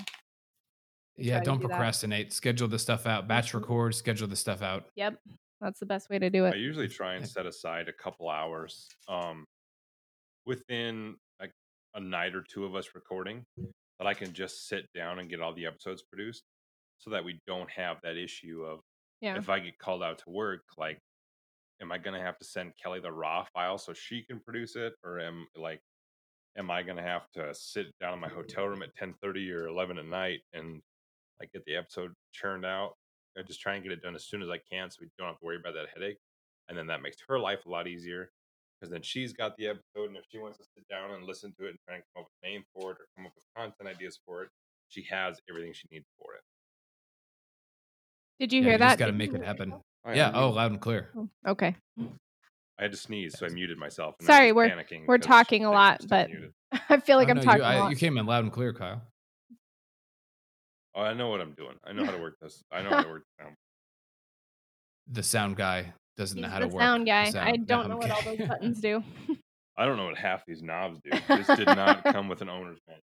Yeah, 1.17 1.39
don't 1.41 1.57
do 1.59 1.63
that. 1.67 1.73
procrastinate. 1.73 2.33
Schedule 2.33 2.67
the 2.67 2.79
stuff 2.79 3.05
out. 3.05 3.27
Batch 3.27 3.51
Mhm. 3.51 3.61
record. 3.61 3.95
Schedule 3.95 4.27
the 4.27 4.35
stuff 4.35 4.61
out. 4.61 4.89
Yep, 4.95 5.19
that's 5.61 5.79
the 5.79 5.85
best 5.85 6.09
way 6.09 6.19
to 6.19 6.29
do 6.29 6.45
it. 6.45 6.53
I 6.53 6.57
usually 6.57 6.87
try 6.87 7.15
and 7.15 7.27
set 7.27 7.45
aside 7.45 7.87
a 7.87 7.93
couple 7.93 8.29
hours 8.29 8.87
um, 9.07 9.45
within 10.45 11.15
like 11.39 11.51
a 11.93 11.99
night 11.99 12.35
or 12.35 12.41
two 12.43 12.65
of 12.65 12.75
us 12.75 12.89
recording 12.95 13.43
that 13.99 14.07
I 14.07 14.13
can 14.13 14.33
just 14.33 14.67
sit 14.67 14.85
down 14.93 15.19
and 15.19 15.29
get 15.29 15.41
all 15.41 15.53
the 15.53 15.65
episodes 15.65 16.03
produced 16.03 16.43
so 16.97 17.09
that 17.11 17.23
we 17.23 17.39
don't 17.47 17.69
have 17.69 17.97
that 18.03 18.17
issue 18.17 18.63
of 18.63 18.79
Yeah. 19.21 19.37
if 19.37 19.49
I 19.49 19.59
get 19.59 19.77
called 19.79 20.03
out 20.03 20.17
to 20.19 20.29
work, 20.29 20.63
like, 20.77 20.99
am 21.81 21.91
I 21.91 21.97
going 21.97 22.17
to 22.17 22.25
have 22.25 22.37
to 22.37 22.45
send 22.45 22.73
Kelli 22.83 23.01
the 23.01 23.11
raw 23.11 23.45
file 23.53 23.77
so 23.77 23.93
she 23.93 24.23
can 24.23 24.39
produce 24.39 24.75
it? 24.75 24.93
Or 25.03 25.19
am 25.19 25.47
like, 25.55 25.81
am 26.57 26.71
I 26.71 26.83
going 26.83 26.97
to 26.97 27.03
have 27.03 27.29
to 27.33 27.53
sit 27.53 27.87
down 27.99 28.13
in 28.13 28.19
my 28.19 28.29
hotel 28.29 28.65
room 28.65 28.81
at 28.81 28.89
1030 28.99 29.51
or 29.51 29.67
11 29.67 29.97
at 29.97 30.05
night 30.05 30.41
and 30.53 30.81
like 31.39 31.51
get 31.51 31.65
the 31.65 31.75
episode 31.75 32.13
churned 32.31 32.65
out? 32.65 32.93
I 33.37 33.41
just 33.41 33.59
try 33.59 33.73
and 33.75 33.83
get 33.83 33.91
it 33.91 34.01
done 34.01 34.15
as 34.15 34.25
soon 34.25 34.41
as 34.41 34.49
I 34.49 34.59
can 34.71 34.89
so 34.89 34.99
we 35.01 35.09
don't 35.17 35.27
have 35.27 35.39
to 35.39 35.45
worry 35.45 35.57
about 35.57 35.73
that 35.73 35.87
headache. 35.93 36.17
And 36.69 36.77
then 36.77 36.87
that 36.87 37.01
makes 37.01 37.17
her 37.27 37.37
life 37.37 37.65
a 37.65 37.69
lot 37.69 37.87
easier 37.87 38.31
because 38.79 38.91
then 38.91 39.01
she's 39.01 39.33
got 39.33 39.57
the 39.57 39.67
episode. 39.67 40.07
And 40.07 40.17
if 40.17 40.23
she 40.31 40.37
wants 40.37 40.57
to 40.59 40.63
sit 40.63 40.87
down 40.87 41.11
and 41.11 41.25
listen 41.25 41.53
to 41.59 41.65
it 41.65 41.71
and 41.71 41.79
try 41.85 41.95
and 41.95 42.03
come 42.15 42.21
up 42.23 42.29
with 42.29 42.49
a 42.49 42.53
name 42.53 42.63
for 42.73 42.91
it 42.91 42.97
or 42.99 43.07
come 43.17 43.25
up 43.25 43.33
with 43.35 43.43
content 43.55 43.89
ideas 43.89 44.19
for 44.25 44.43
it, 44.43 44.49
she 44.87 45.03
has 45.09 45.39
everything 45.49 45.73
she 45.73 45.87
needs 45.91 46.07
for 46.17 46.33
it. 46.35 46.41
Did 48.39 48.53
you 48.53 48.61
Yeah, 48.61 48.69
hear 48.69 48.73
you 48.73 48.79
that? 48.79 48.87
just 48.87 48.99
got 48.99 49.07
to 49.07 49.11
make 49.13 49.33
it 49.33 49.43
happen. 49.43 49.73
Myself? 50.05 50.33
I 50.33 50.37
Yeah. 50.37 50.43
Oh, 50.43 50.49
loud 50.51 50.71
and 50.71 50.81
clear. 50.81 51.09
Oh, 51.17 51.29
Okay. 51.47 51.75
I 52.77 52.81
had 52.83 52.91
to 52.91 52.97
sneeze, 52.97 53.37
so 53.39 53.45
I 53.45 53.49
muted 53.49 53.77
myself. 53.77 54.15
and 54.19 54.25
Sorry, 54.27 54.51
we're- 54.51 54.69
panicking 54.69 55.05
we're 55.07 55.17
talking 55.17 55.63
a 55.65 55.71
lot, 55.71 56.05
but- 56.09 56.29
muted. 56.29 56.51
I 56.89 56.97
feel 56.99 57.17
like 57.17 57.27
Oh, 57.29 57.31
I'm 57.31 57.37
no, 57.37 57.43
talking 57.43 57.59
you, 57.61 57.65
a 57.65 57.69
I, 57.69 57.79
lot. 57.79 57.89
you 57.91 57.95
came 57.95 58.17
in 58.17 58.25
loud 58.25 58.43
and 58.43 58.51
clear, 58.51 58.73
Kyle. 58.73 59.01
Oh, 60.93 61.01
I 61.01 61.13
know 61.13 61.29
what 61.29 61.41
I'm 61.41 61.53
doing. 61.53 61.75
I 61.85 61.93
know 61.93 62.03
how 62.05 62.11
to 62.11 62.17
work 62.17 62.35
this. 62.41 62.61
I 62.71 62.81
know 62.81 62.89
how 62.89 63.03
to 63.03 63.09
work 63.09 63.23
this. 63.39 63.47
Now. 63.47 63.53
The 65.11 65.23
sound 65.23 65.55
guy 65.55 65.93
doesn't 66.17 66.39
know 66.41 66.47
how 66.49 66.59
the 66.59 66.67
to 66.67 66.73
work. 66.73 66.81
sound 66.81 67.01
the 67.03 67.05
guy. 67.11 67.21
I 67.23 67.29
sound. 67.29 67.67
don't 67.67 67.87
No, 67.89 67.95
know 67.95 68.01
I'm 68.01 68.09
what 68.09 68.11
all 68.11 68.35
those 68.35 68.47
buttons 68.47 68.79
do. 68.81 69.03
I 69.77 69.85
don't 69.85 69.97
know 69.97 70.05
what 70.05 70.17
half 70.17 70.45
these 70.45 70.61
knobs 70.63 70.99
do. 71.03 71.11
This 71.27 71.47
did 71.47 71.67
not 71.67 72.03
come 72.03 72.27
with 72.29 72.41
an 72.41 72.49
owner's 72.49 72.79
manual. 72.87 73.01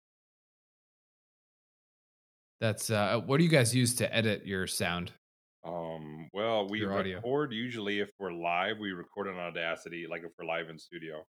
That's 2.60 2.90
uh, 2.90 3.20
what 3.24 3.38
do 3.38 3.44
you 3.44 3.50
guys 3.50 3.74
use 3.74 3.94
to 3.96 4.14
edit 4.14 4.46
your 4.46 4.66
sound? 4.66 5.12
Um, 5.66 6.28
well, 6.32 6.68
we 6.68 6.80
Your 6.80 6.92
audio. 6.96 7.16
record 7.16 7.52
usually 7.52 7.98
if 8.00 8.10
we're 8.20 8.32
live, 8.32 8.78
we 8.78 8.92
record 8.92 9.26
on 9.28 9.34
Audacity, 9.34 10.06
like 10.08 10.22
if 10.22 10.30
we're 10.38 10.46
live 10.46 10.68
in 10.68 10.78
studio. 10.78 11.24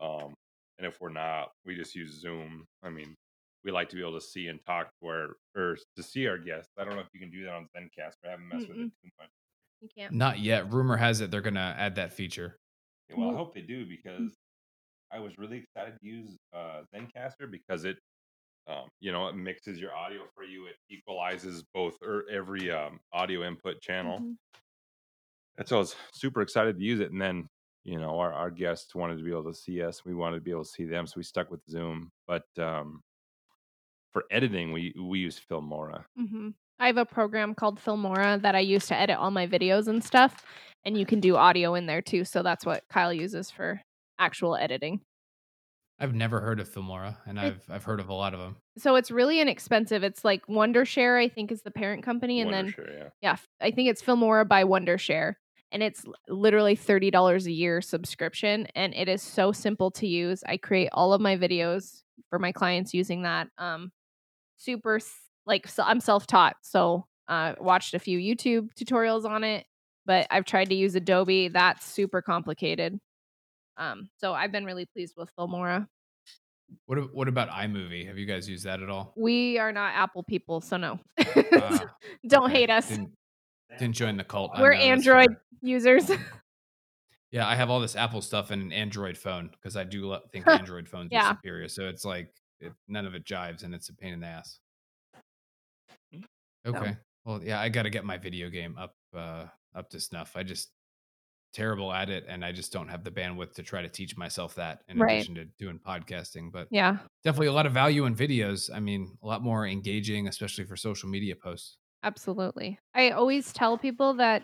Um, 0.00 0.34
and 0.78 0.86
if 0.86 0.96
we're 1.00 1.10
not, 1.10 1.50
we 1.66 1.76
just 1.76 1.94
use 1.94 2.18
Zoom. 2.18 2.64
I 2.82 2.88
mean, 2.88 3.14
we 3.64 3.70
like 3.70 3.88
to 3.90 3.96
be 3.96 4.02
able 4.02 4.18
to 4.18 4.24
see 4.24 4.48
and 4.48 4.58
talk 4.66 4.88
to 5.00 5.08
our 5.08 5.36
or 5.54 5.76
to 5.96 6.02
see 6.02 6.26
our 6.26 6.38
guests. 6.38 6.70
I 6.78 6.84
don't 6.84 6.94
know 6.94 7.02
if 7.02 7.08
you 7.12 7.20
can 7.20 7.30
do 7.30 7.44
that 7.44 7.52
on 7.52 7.68
Zencast, 7.76 8.14
but 8.22 8.28
I 8.28 8.30
haven't 8.30 8.48
messed 8.48 8.68
with 8.68 8.78
it 8.78 8.92
too 9.02 9.10
much. 9.20 9.28
you 9.80 9.88
can't. 9.96 10.12
Not 10.12 10.38
yet. 10.38 10.72
Rumor 10.72 10.96
has 10.96 11.20
it 11.20 11.30
they're 11.30 11.42
gonna 11.42 11.74
add 11.78 11.96
that 11.96 12.12
feature. 12.12 12.56
Yeah, 13.10 13.16
well, 13.18 13.30
I 13.30 13.34
hope 13.34 13.54
they 13.54 13.60
do 13.60 13.84
because 13.86 14.32
I 15.12 15.18
was 15.18 15.36
really 15.36 15.58
excited 15.58 15.98
to 16.00 16.06
use 16.06 16.36
uh, 16.54 16.82
Zencastr 16.94 17.50
because 17.50 17.84
it, 17.84 17.98
um, 18.68 18.88
you 19.00 19.12
know, 19.12 19.28
it 19.28 19.34
mixes 19.34 19.78
your 19.80 19.94
audio 19.94 20.22
for 20.34 20.44
you. 20.44 20.66
It 20.66 20.76
equalizes 20.88 21.64
both 21.74 21.96
or 22.02 22.24
every 22.30 22.70
um, 22.70 23.00
audio 23.12 23.46
input 23.46 23.80
channel. 23.80 24.18
Mhm. 24.20 24.36
And 25.58 25.68
so 25.68 25.76
I 25.76 25.78
was 25.80 25.96
super 26.12 26.40
excited 26.42 26.78
to 26.78 26.84
use 26.84 27.00
it. 27.00 27.10
And 27.12 27.20
then, 27.20 27.48
you 27.84 27.98
know, 27.98 28.18
our, 28.18 28.32
our 28.32 28.50
guests 28.50 28.94
wanted 28.94 29.18
to 29.18 29.24
be 29.24 29.30
able 29.30 29.44
to 29.44 29.54
see 29.54 29.82
us. 29.82 30.04
We 30.04 30.14
wanted 30.14 30.36
to 30.36 30.42
be 30.42 30.50
able 30.50 30.64
to 30.64 30.70
see 30.70 30.84
them. 30.84 31.06
So 31.06 31.14
we 31.16 31.24
stuck 31.24 31.50
with 31.50 31.60
Zoom. 31.68 32.10
But 32.26 32.44
um, 32.58 33.00
for 34.12 34.24
editing, 34.30 34.72
we 34.72 34.94
we 34.98 35.18
use 35.20 35.40
Filmora. 35.50 36.04
hmm 36.16 36.50
I 36.78 36.86
have 36.86 36.96
a 36.96 37.04
program 37.06 37.54
called 37.54 37.78
Filmora 37.80 38.42
that 38.42 38.56
I 38.56 38.60
use 38.60 38.86
to 38.86 38.96
edit 38.96 39.16
all 39.16 39.30
my 39.30 39.46
videos 39.46 39.86
and 39.86 40.02
stuff, 40.02 40.44
and 40.84 40.98
you 40.98 41.06
can 41.06 41.20
do 41.20 41.36
audio 41.36 41.74
in 41.74 41.86
there 41.86 42.02
too. 42.02 42.24
So 42.24 42.42
that's 42.42 42.66
what 42.66 42.82
Kyle 42.90 43.12
uses 43.12 43.50
for 43.52 43.80
actual 44.18 44.56
editing. 44.56 45.00
I've 45.98 46.14
never 46.14 46.40
heard 46.40 46.58
of 46.58 46.68
Filmora, 46.68 47.16
and 47.26 47.38
It- 47.38 47.42
I've 47.42 47.64
I've 47.70 47.84
heard 47.84 48.00
of 48.00 48.08
a 48.08 48.14
lot 48.14 48.34
of 48.34 48.40
them. 48.40 48.56
So 48.78 48.96
it's 48.96 49.10
really 49.10 49.40
inexpensive. 49.40 50.02
It's 50.02 50.24
like 50.24 50.46
Wondershare, 50.46 51.18
I 51.22 51.28
think, 51.28 51.52
is 51.52 51.62
the 51.62 51.70
parent 51.70 52.02
company, 52.02 52.40
and 52.40 52.52
then 52.52 52.74
yeah. 52.78 53.08
yeah, 53.20 53.32
f- 53.32 53.46
I 53.60 53.70
think 53.70 53.88
it's 53.90 54.02
Filmora 54.02 54.48
by 54.48 54.64
Wondershare, 54.64 55.34
and 55.70 55.82
it's 55.82 56.04
literally 56.28 56.74
thirty 56.74 57.10
dollars 57.10 57.46
a 57.46 57.52
year 57.52 57.80
subscription, 57.80 58.66
and 58.74 58.94
it 58.94 59.08
is 59.08 59.22
so 59.22 59.52
simple 59.52 59.90
to 59.92 60.06
use. 60.08 60.42
I 60.46 60.56
create 60.56 60.88
all 60.92 61.12
of 61.12 61.20
my 61.20 61.36
videos 61.36 62.02
for 62.30 62.38
my 62.38 62.50
clients 62.52 62.92
using 62.94 63.22
that. 63.22 63.48
Um, 63.58 63.92
super 64.56 64.98
like 65.46 65.68
so 65.68 65.82
I'm 65.84 66.00
self 66.00 66.26
taught, 66.26 66.56
so 66.62 67.06
uh, 67.28 67.54
watched 67.60 67.94
a 67.94 67.98
few 67.98 68.18
YouTube 68.18 68.68
tutorials 68.74 69.24
on 69.24 69.44
it, 69.44 69.66
but 70.06 70.26
I've 70.30 70.44
tried 70.46 70.70
to 70.70 70.74
use 70.74 70.94
Adobe. 70.96 71.48
That's 71.48 71.84
super 71.84 72.22
complicated. 72.22 72.98
Um, 73.76 74.08
so 74.18 74.32
I've 74.34 74.52
been 74.52 74.64
really 74.64 74.86
pleased 74.86 75.14
with 75.16 75.30
Filmora. 75.36 75.86
What 76.86 77.14
what 77.14 77.28
about 77.28 77.50
iMovie? 77.50 78.06
Have 78.06 78.18
you 78.18 78.26
guys 78.26 78.48
used 78.48 78.64
that 78.64 78.82
at 78.82 78.88
all? 78.88 79.12
We 79.16 79.58
are 79.58 79.72
not 79.72 79.94
Apple 79.94 80.22
people, 80.22 80.60
so 80.60 80.76
no. 80.76 80.98
Ah, 81.52 81.84
Don't 82.28 82.44
okay. 82.44 82.60
hate 82.60 82.70
us. 82.70 82.88
Didn't, 82.88 83.12
didn't 83.78 83.94
join 83.94 84.16
the 84.16 84.24
cult. 84.24 84.52
We're 84.58 84.72
Android 84.72 85.36
users. 85.60 86.10
Yeah, 87.32 87.48
I 87.48 87.54
have 87.54 87.70
all 87.70 87.80
this 87.80 87.96
Apple 87.96 88.20
stuff 88.20 88.50
in 88.50 88.60
an 88.60 88.72
Android 88.72 89.16
phone 89.16 89.48
because 89.48 89.74
I 89.74 89.84
do 89.84 90.18
think 90.30 90.46
Android 90.48 90.86
phones 90.86 91.08
Yeah. 91.10 91.30
are 91.30 91.34
superior. 91.34 91.66
So 91.66 91.88
it's 91.88 92.04
like 92.04 92.30
it, 92.60 92.74
none 92.88 93.06
of 93.06 93.14
it 93.14 93.24
jives, 93.24 93.64
and 93.64 93.74
it's 93.74 93.88
a 93.88 93.94
pain 93.94 94.12
in 94.12 94.20
the 94.20 94.26
ass. 94.26 94.58
Okay. 96.66 96.94
Well, 97.24 97.40
yeah, 97.42 97.58
I 97.58 97.70
got 97.70 97.84
to 97.84 97.90
get 97.90 98.04
my 98.04 98.18
video 98.18 98.50
game 98.50 98.76
up 98.78 98.94
uh, 99.16 99.46
up 99.74 99.88
to 99.90 99.98
snuff. 99.98 100.36
I 100.36 100.42
just 100.42 100.70
terrible 101.52 101.92
at 101.92 102.10
it, 102.10 102.24
and 102.28 102.44
I 102.44 102.52
just 102.52 102.72
don't 102.72 102.88
have 102.88 103.04
the 103.04 103.10
bandwidth 103.10 103.54
to 103.54 103.62
try 103.62 103.82
to 103.82 103.88
teach 103.88 104.16
myself 104.16 104.54
that. 104.56 104.80
In 104.88 104.98
Right. 104.98 105.16
addition 105.16 105.34
to 105.36 105.44
doing 105.58 105.78
podcasting, 105.78 106.50
but 106.52 106.68
yeah. 106.70 106.98
definitely 107.24 107.48
a 107.48 107.52
lot 107.52 107.66
of 107.66 107.72
value 107.72 108.04
in 108.06 108.14
videos. 108.14 108.70
I 108.74 108.80
mean, 108.80 109.16
a 109.22 109.26
lot 109.26 109.42
more 109.42 109.66
engaging, 109.66 110.28
especially 110.28 110.64
for 110.64 110.76
social 110.76 111.08
media 111.08 111.36
posts. 111.36 111.76
Absolutely. 112.02 112.78
I 112.94 113.10
always 113.10 113.52
tell 113.52 113.78
people 113.78 114.14
that 114.14 114.42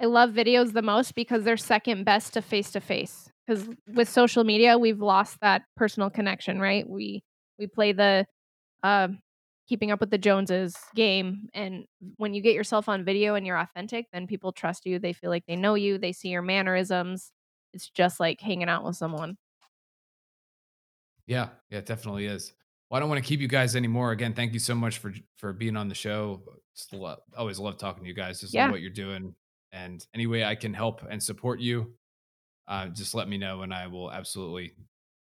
I 0.00 0.06
love 0.06 0.30
videos 0.30 0.72
the 0.72 0.82
most 0.82 1.14
because 1.14 1.44
they're 1.44 1.56
second 1.56 2.04
best 2.04 2.34
to 2.34 2.42
face 2.42 2.70
to 2.72 2.80
face. 2.80 3.30
Because 3.46 3.68
with 3.86 4.08
social 4.08 4.44
media, 4.44 4.78
we've 4.78 5.00
lost 5.00 5.38
that 5.40 5.62
personal 5.76 6.10
connection, 6.10 6.60
right? 6.60 6.88
We 6.88 7.22
we 7.58 7.66
play 7.66 7.92
the 7.92 8.26
uh, 8.82 9.08
keeping 9.68 9.90
up 9.90 10.00
with 10.00 10.10
the 10.10 10.18
Joneses 10.18 10.76
game, 10.94 11.48
and 11.54 11.86
when 12.16 12.34
you 12.34 12.42
get 12.42 12.54
yourself 12.54 12.88
on 12.88 13.04
video 13.04 13.34
and 13.34 13.46
you're 13.46 13.58
authentic, 13.58 14.06
then 14.12 14.26
people 14.26 14.52
trust 14.52 14.86
you. 14.86 14.98
They 14.98 15.12
feel 15.12 15.30
like 15.30 15.46
they 15.46 15.56
know 15.56 15.74
you. 15.74 15.98
They 15.98 16.12
see 16.12 16.28
your 16.28 16.42
mannerisms. 16.42 17.32
It's 17.72 17.88
just 17.90 18.20
like 18.20 18.40
hanging 18.40 18.68
out 18.68 18.84
with 18.84 18.96
someone. 18.96 19.36
Yeah, 21.26 21.50
yeah, 21.70 21.78
it 21.78 21.86
definitely 21.86 22.26
is. 22.26 22.52
Well, 22.90 22.96
I 22.96 23.00
don't 23.00 23.08
want 23.08 23.22
to 23.22 23.28
keep 23.28 23.40
you 23.40 23.48
guys 23.48 23.76
anymore. 23.76 24.12
Again, 24.12 24.34
thank 24.34 24.52
you 24.52 24.58
so 24.58 24.74
much 24.74 24.98
for 24.98 25.12
for 25.36 25.52
being 25.52 25.76
on 25.76 25.88
the 25.88 25.94
show. 25.94 26.42
Love, 26.92 27.20
always 27.36 27.58
love 27.58 27.78
talking 27.78 28.02
to 28.02 28.08
you 28.08 28.14
guys. 28.14 28.40
Just 28.40 28.54
Yeah. 28.54 28.64
love 28.64 28.70
what 28.70 28.80
you're 28.80 28.90
doing, 28.90 29.34
and 29.72 30.06
any 30.14 30.26
way 30.26 30.44
I 30.44 30.54
can 30.54 30.74
help 30.74 31.02
and 31.08 31.22
support 31.22 31.60
you, 31.60 31.94
uh, 32.68 32.88
just 32.88 33.14
let 33.14 33.28
me 33.28 33.38
know, 33.38 33.62
and 33.62 33.74
I 33.74 33.86
will 33.88 34.12
absolutely 34.12 34.74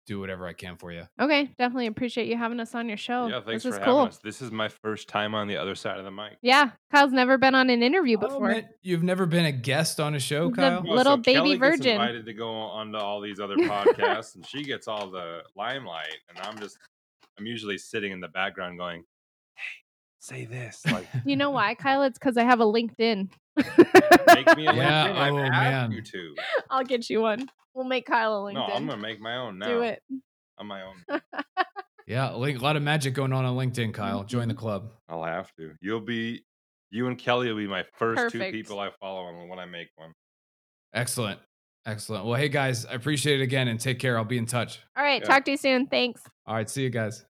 do 0.06 0.20
whatever 0.20 0.46
I 0.46 0.52
can 0.52 0.76
for 0.76 0.92
you. 0.92 1.02
Okay, 1.20 1.44
definitely 1.58 1.86
appreciate 1.86 2.28
you 2.28 2.36
having 2.36 2.60
us 2.60 2.74
on 2.74 2.88
your 2.88 2.96
show. 2.98 3.26
yeah, 3.28 3.40
thanks 3.40 3.62
this 3.62 3.62
for 3.62 3.68
is 3.70 3.74
having 3.78 3.84
cool. 3.94 4.00
us. 4.02 4.18
This 4.22 4.42
is 4.42 4.50
my 4.50 4.68
first 4.68 5.08
time 5.08 5.34
on 5.34 5.48
the 5.48 5.56
other 5.56 5.74
side 5.74 5.98
of 5.98 6.04
the 6.04 6.10
mic. 6.10 6.36
Yeah, 6.42 6.70
Kyle's 6.92 7.12
never 7.12 7.38
been 7.38 7.54
on 7.54 7.70
an 7.70 7.82
interview 7.82 8.16
Oh, 8.18 8.20
before. 8.28 8.48
man, 8.50 8.68
you've 8.82 9.02
never 9.02 9.24
been 9.26 9.46
a 9.46 9.52
guest 9.52 10.00
on 10.00 10.14
a 10.14 10.18
show, 10.20 10.50
The- 10.50 10.56
Kyle? 10.56 10.78
Oh, 10.80 10.86
well, 10.86 10.96
Little 10.96 11.12
so 11.16 11.22
baby 11.22 11.38
Kelli 11.40 11.60
gets 11.60 11.76
virgin. 11.78 11.92
invited 11.92 12.26
to 12.26 12.34
go 12.34 12.48
on 12.50 12.92
to 12.92 12.98
all 12.98 13.20
these 13.20 13.40
other 13.40 13.56
podcasts, 13.58 14.34
and 14.34 14.46
she 14.46 14.62
gets 14.62 14.88
all 14.88 15.10
the 15.10 15.40
limelight, 15.56 16.16
and 16.28 16.38
I'm 16.46 16.58
just, 16.58 16.76
I'm 17.38 17.46
usually 17.46 17.78
sitting 17.78 18.12
in 18.12 18.20
the 18.20 18.28
background 18.28 18.78
going, 18.78 19.04
"Hey, 19.54 19.62
say 20.20 20.44
this." 20.44 20.82
Like, 20.86 21.06
you 21.24 21.36
know 21.36 21.50
why, 21.50 21.74
Kyle? 21.74 22.02
It's 22.02 22.18
because 22.18 22.36
I 22.36 22.42
have 22.44 22.60
a 22.60 22.64
LinkedIn. 22.64 23.30
Make 23.56 24.56
me 24.56 24.66
a 24.66 24.72
Yeah, 24.74 25.08
LinkedIn. 25.08 25.16
I've 25.16 25.32
oh, 25.34 25.38
asked 25.38 25.50
man. 25.52 25.92
you 25.92 26.02
to. 26.02 26.34
I'll 26.70 26.84
get 26.84 27.08
you 27.08 27.20
one. 27.20 27.48
We'll 27.74 27.84
make 27.84 28.06
Kyle 28.06 28.34
a 28.46 28.50
LinkedIn. 28.52 28.54
No, 28.54 28.74
I'm 28.74 28.86
gonna 28.86 29.00
make 29.00 29.20
my 29.20 29.36
own 29.36 29.58
now. 29.58 29.66
Do 29.66 29.82
it. 29.82 30.02
on 30.58 30.66
my 30.66 30.82
own. 30.82 31.20
Yeah, 32.06 32.30
a 32.32 32.36
a 32.36 32.58
lot 32.58 32.76
of 32.76 32.82
magic 32.82 33.14
going 33.14 33.32
on 33.32 33.46
on 33.46 33.56
LinkedIn, 33.56 33.94
Kyle. 33.94 34.24
Join 34.24 34.48
the 34.48 34.54
club. 34.54 34.90
I'll 35.08 35.24
have 35.24 35.50
to. 35.56 35.72
You'll 35.80 36.00
be, 36.00 36.44
you 36.90 37.06
and 37.06 37.18
Kelli 37.18 37.48
will 37.48 37.56
be 37.56 37.66
my 37.66 37.84
first 37.94 38.30
two 38.30 38.40
people 38.50 38.78
I 38.78 38.90
follow 39.00 39.22
on 39.22 39.48
when 39.48 39.58
I 39.58 39.64
make 39.64 39.88
one. 39.96 40.12
Excellent. 40.92 41.40
Excellent. 41.86 42.26
Well, 42.26 42.34
hey 42.34 42.48
guys, 42.50 42.84
I 42.84 42.92
appreciate 42.92 43.40
it 43.40 43.42
again 43.42 43.68
and 43.68 43.80
take 43.80 43.98
care. 43.98 44.18
I'll 44.18 44.24
be 44.24 44.38
in 44.38 44.44
touch. 44.46 44.80
All 44.96 45.02
right, 45.02 45.22
Yeah. 45.22 45.26
talk 45.28 45.44
to 45.46 45.50
you 45.52 45.56
soon. 45.56 45.86
Thanks. 45.86 46.22
All 46.46 46.54
right, 46.54 46.68
see 46.68 46.82
you 46.82 46.90
guys. 46.90 47.24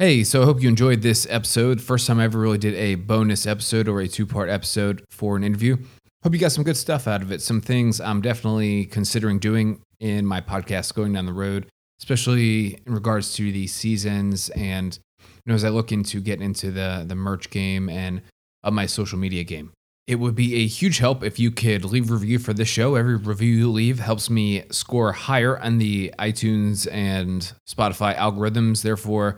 Hey, 0.00 0.24
so 0.24 0.40
I 0.40 0.46
hope 0.46 0.62
you 0.62 0.68
enjoyed 0.70 1.02
this 1.02 1.26
episode. 1.28 1.78
First 1.78 2.06
time 2.06 2.20
I 2.20 2.24
ever 2.24 2.38
really 2.38 2.56
did 2.56 2.72
a 2.72 2.94
bonus 2.94 3.46
episode 3.46 3.86
or 3.86 4.00
a 4.00 4.08
two 4.08 4.24
part 4.24 4.48
episode 4.48 5.04
for 5.10 5.36
an 5.36 5.44
interview. 5.44 5.76
Hope 6.22 6.32
you 6.32 6.38
got 6.38 6.52
some 6.52 6.64
good 6.64 6.78
stuff 6.78 7.06
out 7.06 7.20
of 7.20 7.30
it. 7.30 7.42
Some 7.42 7.60
things 7.60 8.00
I'm 8.00 8.22
definitely 8.22 8.86
considering 8.86 9.38
doing 9.38 9.82
in 9.98 10.24
my 10.24 10.40
podcast 10.40 10.94
going 10.94 11.12
down 11.12 11.26
the 11.26 11.34
road, 11.34 11.66
especially 12.00 12.78
in 12.86 12.94
regards 12.94 13.34
to 13.34 13.52
the 13.52 13.66
seasons 13.66 14.48
and 14.56 14.98
you 15.18 15.26
know 15.44 15.54
as 15.54 15.66
I 15.66 15.68
look 15.68 15.92
into 15.92 16.22
getting 16.22 16.46
into 16.46 16.70
the 16.70 17.04
the 17.06 17.14
merch 17.14 17.50
game 17.50 17.90
and 17.90 18.22
of 18.64 18.72
my 18.72 18.86
social 18.86 19.18
media 19.18 19.44
game. 19.44 19.70
It 20.06 20.14
would 20.14 20.34
be 20.34 20.54
a 20.54 20.66
huge 20.66 20.96
help 20.96 21.22
if 21.22 21.38
you 21.38 21.50
could 21.50 21.84
leave 21.84 22.10
a 22.10 22.14
review 22.14 22.38
for 22.38 22.54
this 22.54 22.68
show. 22.68 22.94
Every 22.94 23.16
review 23.16 23.54
you 23.54 23.70
leave 23.70 23.98
helps 23.98 24.30
me 24.30 24.64
score 24.70 25.12
higher 25.12 25.58
on 25.58 25.76
the 25.76 26.14
iTunes 26.18 26.90
and 26.90 27.52
Spotify 27.68 28.16
algorithms. 28.16 28.80
Therefore, 28.82 29.36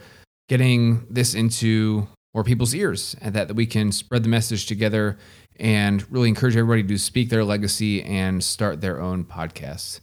getting 0.53 1.07
this 1.09 1.35
into 1.35 2.07
more 2.35 2.45
people's 2.45 2.75
ears 2.75 3.17
and 3.23 3.35
that 3.35 3.55
we 3.55 3.65
can 3.65 3.91
spread 3.91 4.23
the 4.23 4.29
message 4.29 4.67
together 4.67 5.17
and 5.59 6.05
really 6.13 6.29
encourage 6.29 6.55
everybody 6.55 6.83
to 6.83 6.99
speak 6.99 7.31
their 7.31 7.43
legacy 7.43 8.03
and 8.03 8.45
start 8.45 8.83
their 8.83 9.01
own 9.01 9.25
podcasts. 9.25 10.01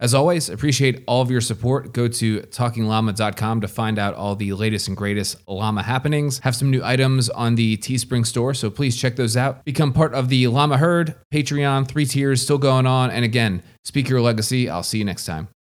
As 0.00 0.14
always, 0.14 0.48
appreciate 0.48 1.04
all 1.06 1.20
of 1.20 1.30
your 1.30 1.42
support. 1.42 1.92
Go 1.92 2.08
to 2.08 2.40
talkingllama.com 2.40 3.60
to 3.60 3.68
find 3.68 3.98
out 3.98 4.14
all 4.14 4.34
the 4.34 4.54
latest 4.54 4.88
and 4.88 4.96
greatest 4.96 5.36
llama 5.46 5.82
happenings. 5.82 6.38
Have 6.38 6.56
some 6.56 6.70
new 6.70 6.82
items 6.82 7.28
on 7.28 7.56
the 7.56 7.76
Teespring 7.76 8.24
store, 8.24 8.54
so 8.54 8.70
please 8.70 8.96
check 8.96 9.16
those 9.16 9.36
out. 9.36 9.62
Become 9.66 9.92
part 9.92 10.14
of 10.14 10.30
the 10.30 10.46
Llama 10.46 10.78
Herd, 10.78 11.14
Patreon, 11.30 11.86
three 11.86 12.06
tiers 12.06 12.40
still 12.40 12.56
going 12.56 12.86
on. 12.86 13.10
And 13.10 13.22
again, 13.22 13.62
speak 13.84 14.08
your 14.08 14.22
legacy. 14.22 14.70
I'll 14.70 14.82
see 14.82 14.96
you 14.96 15.04
next 15.04 15.26
time. 15.26 15.50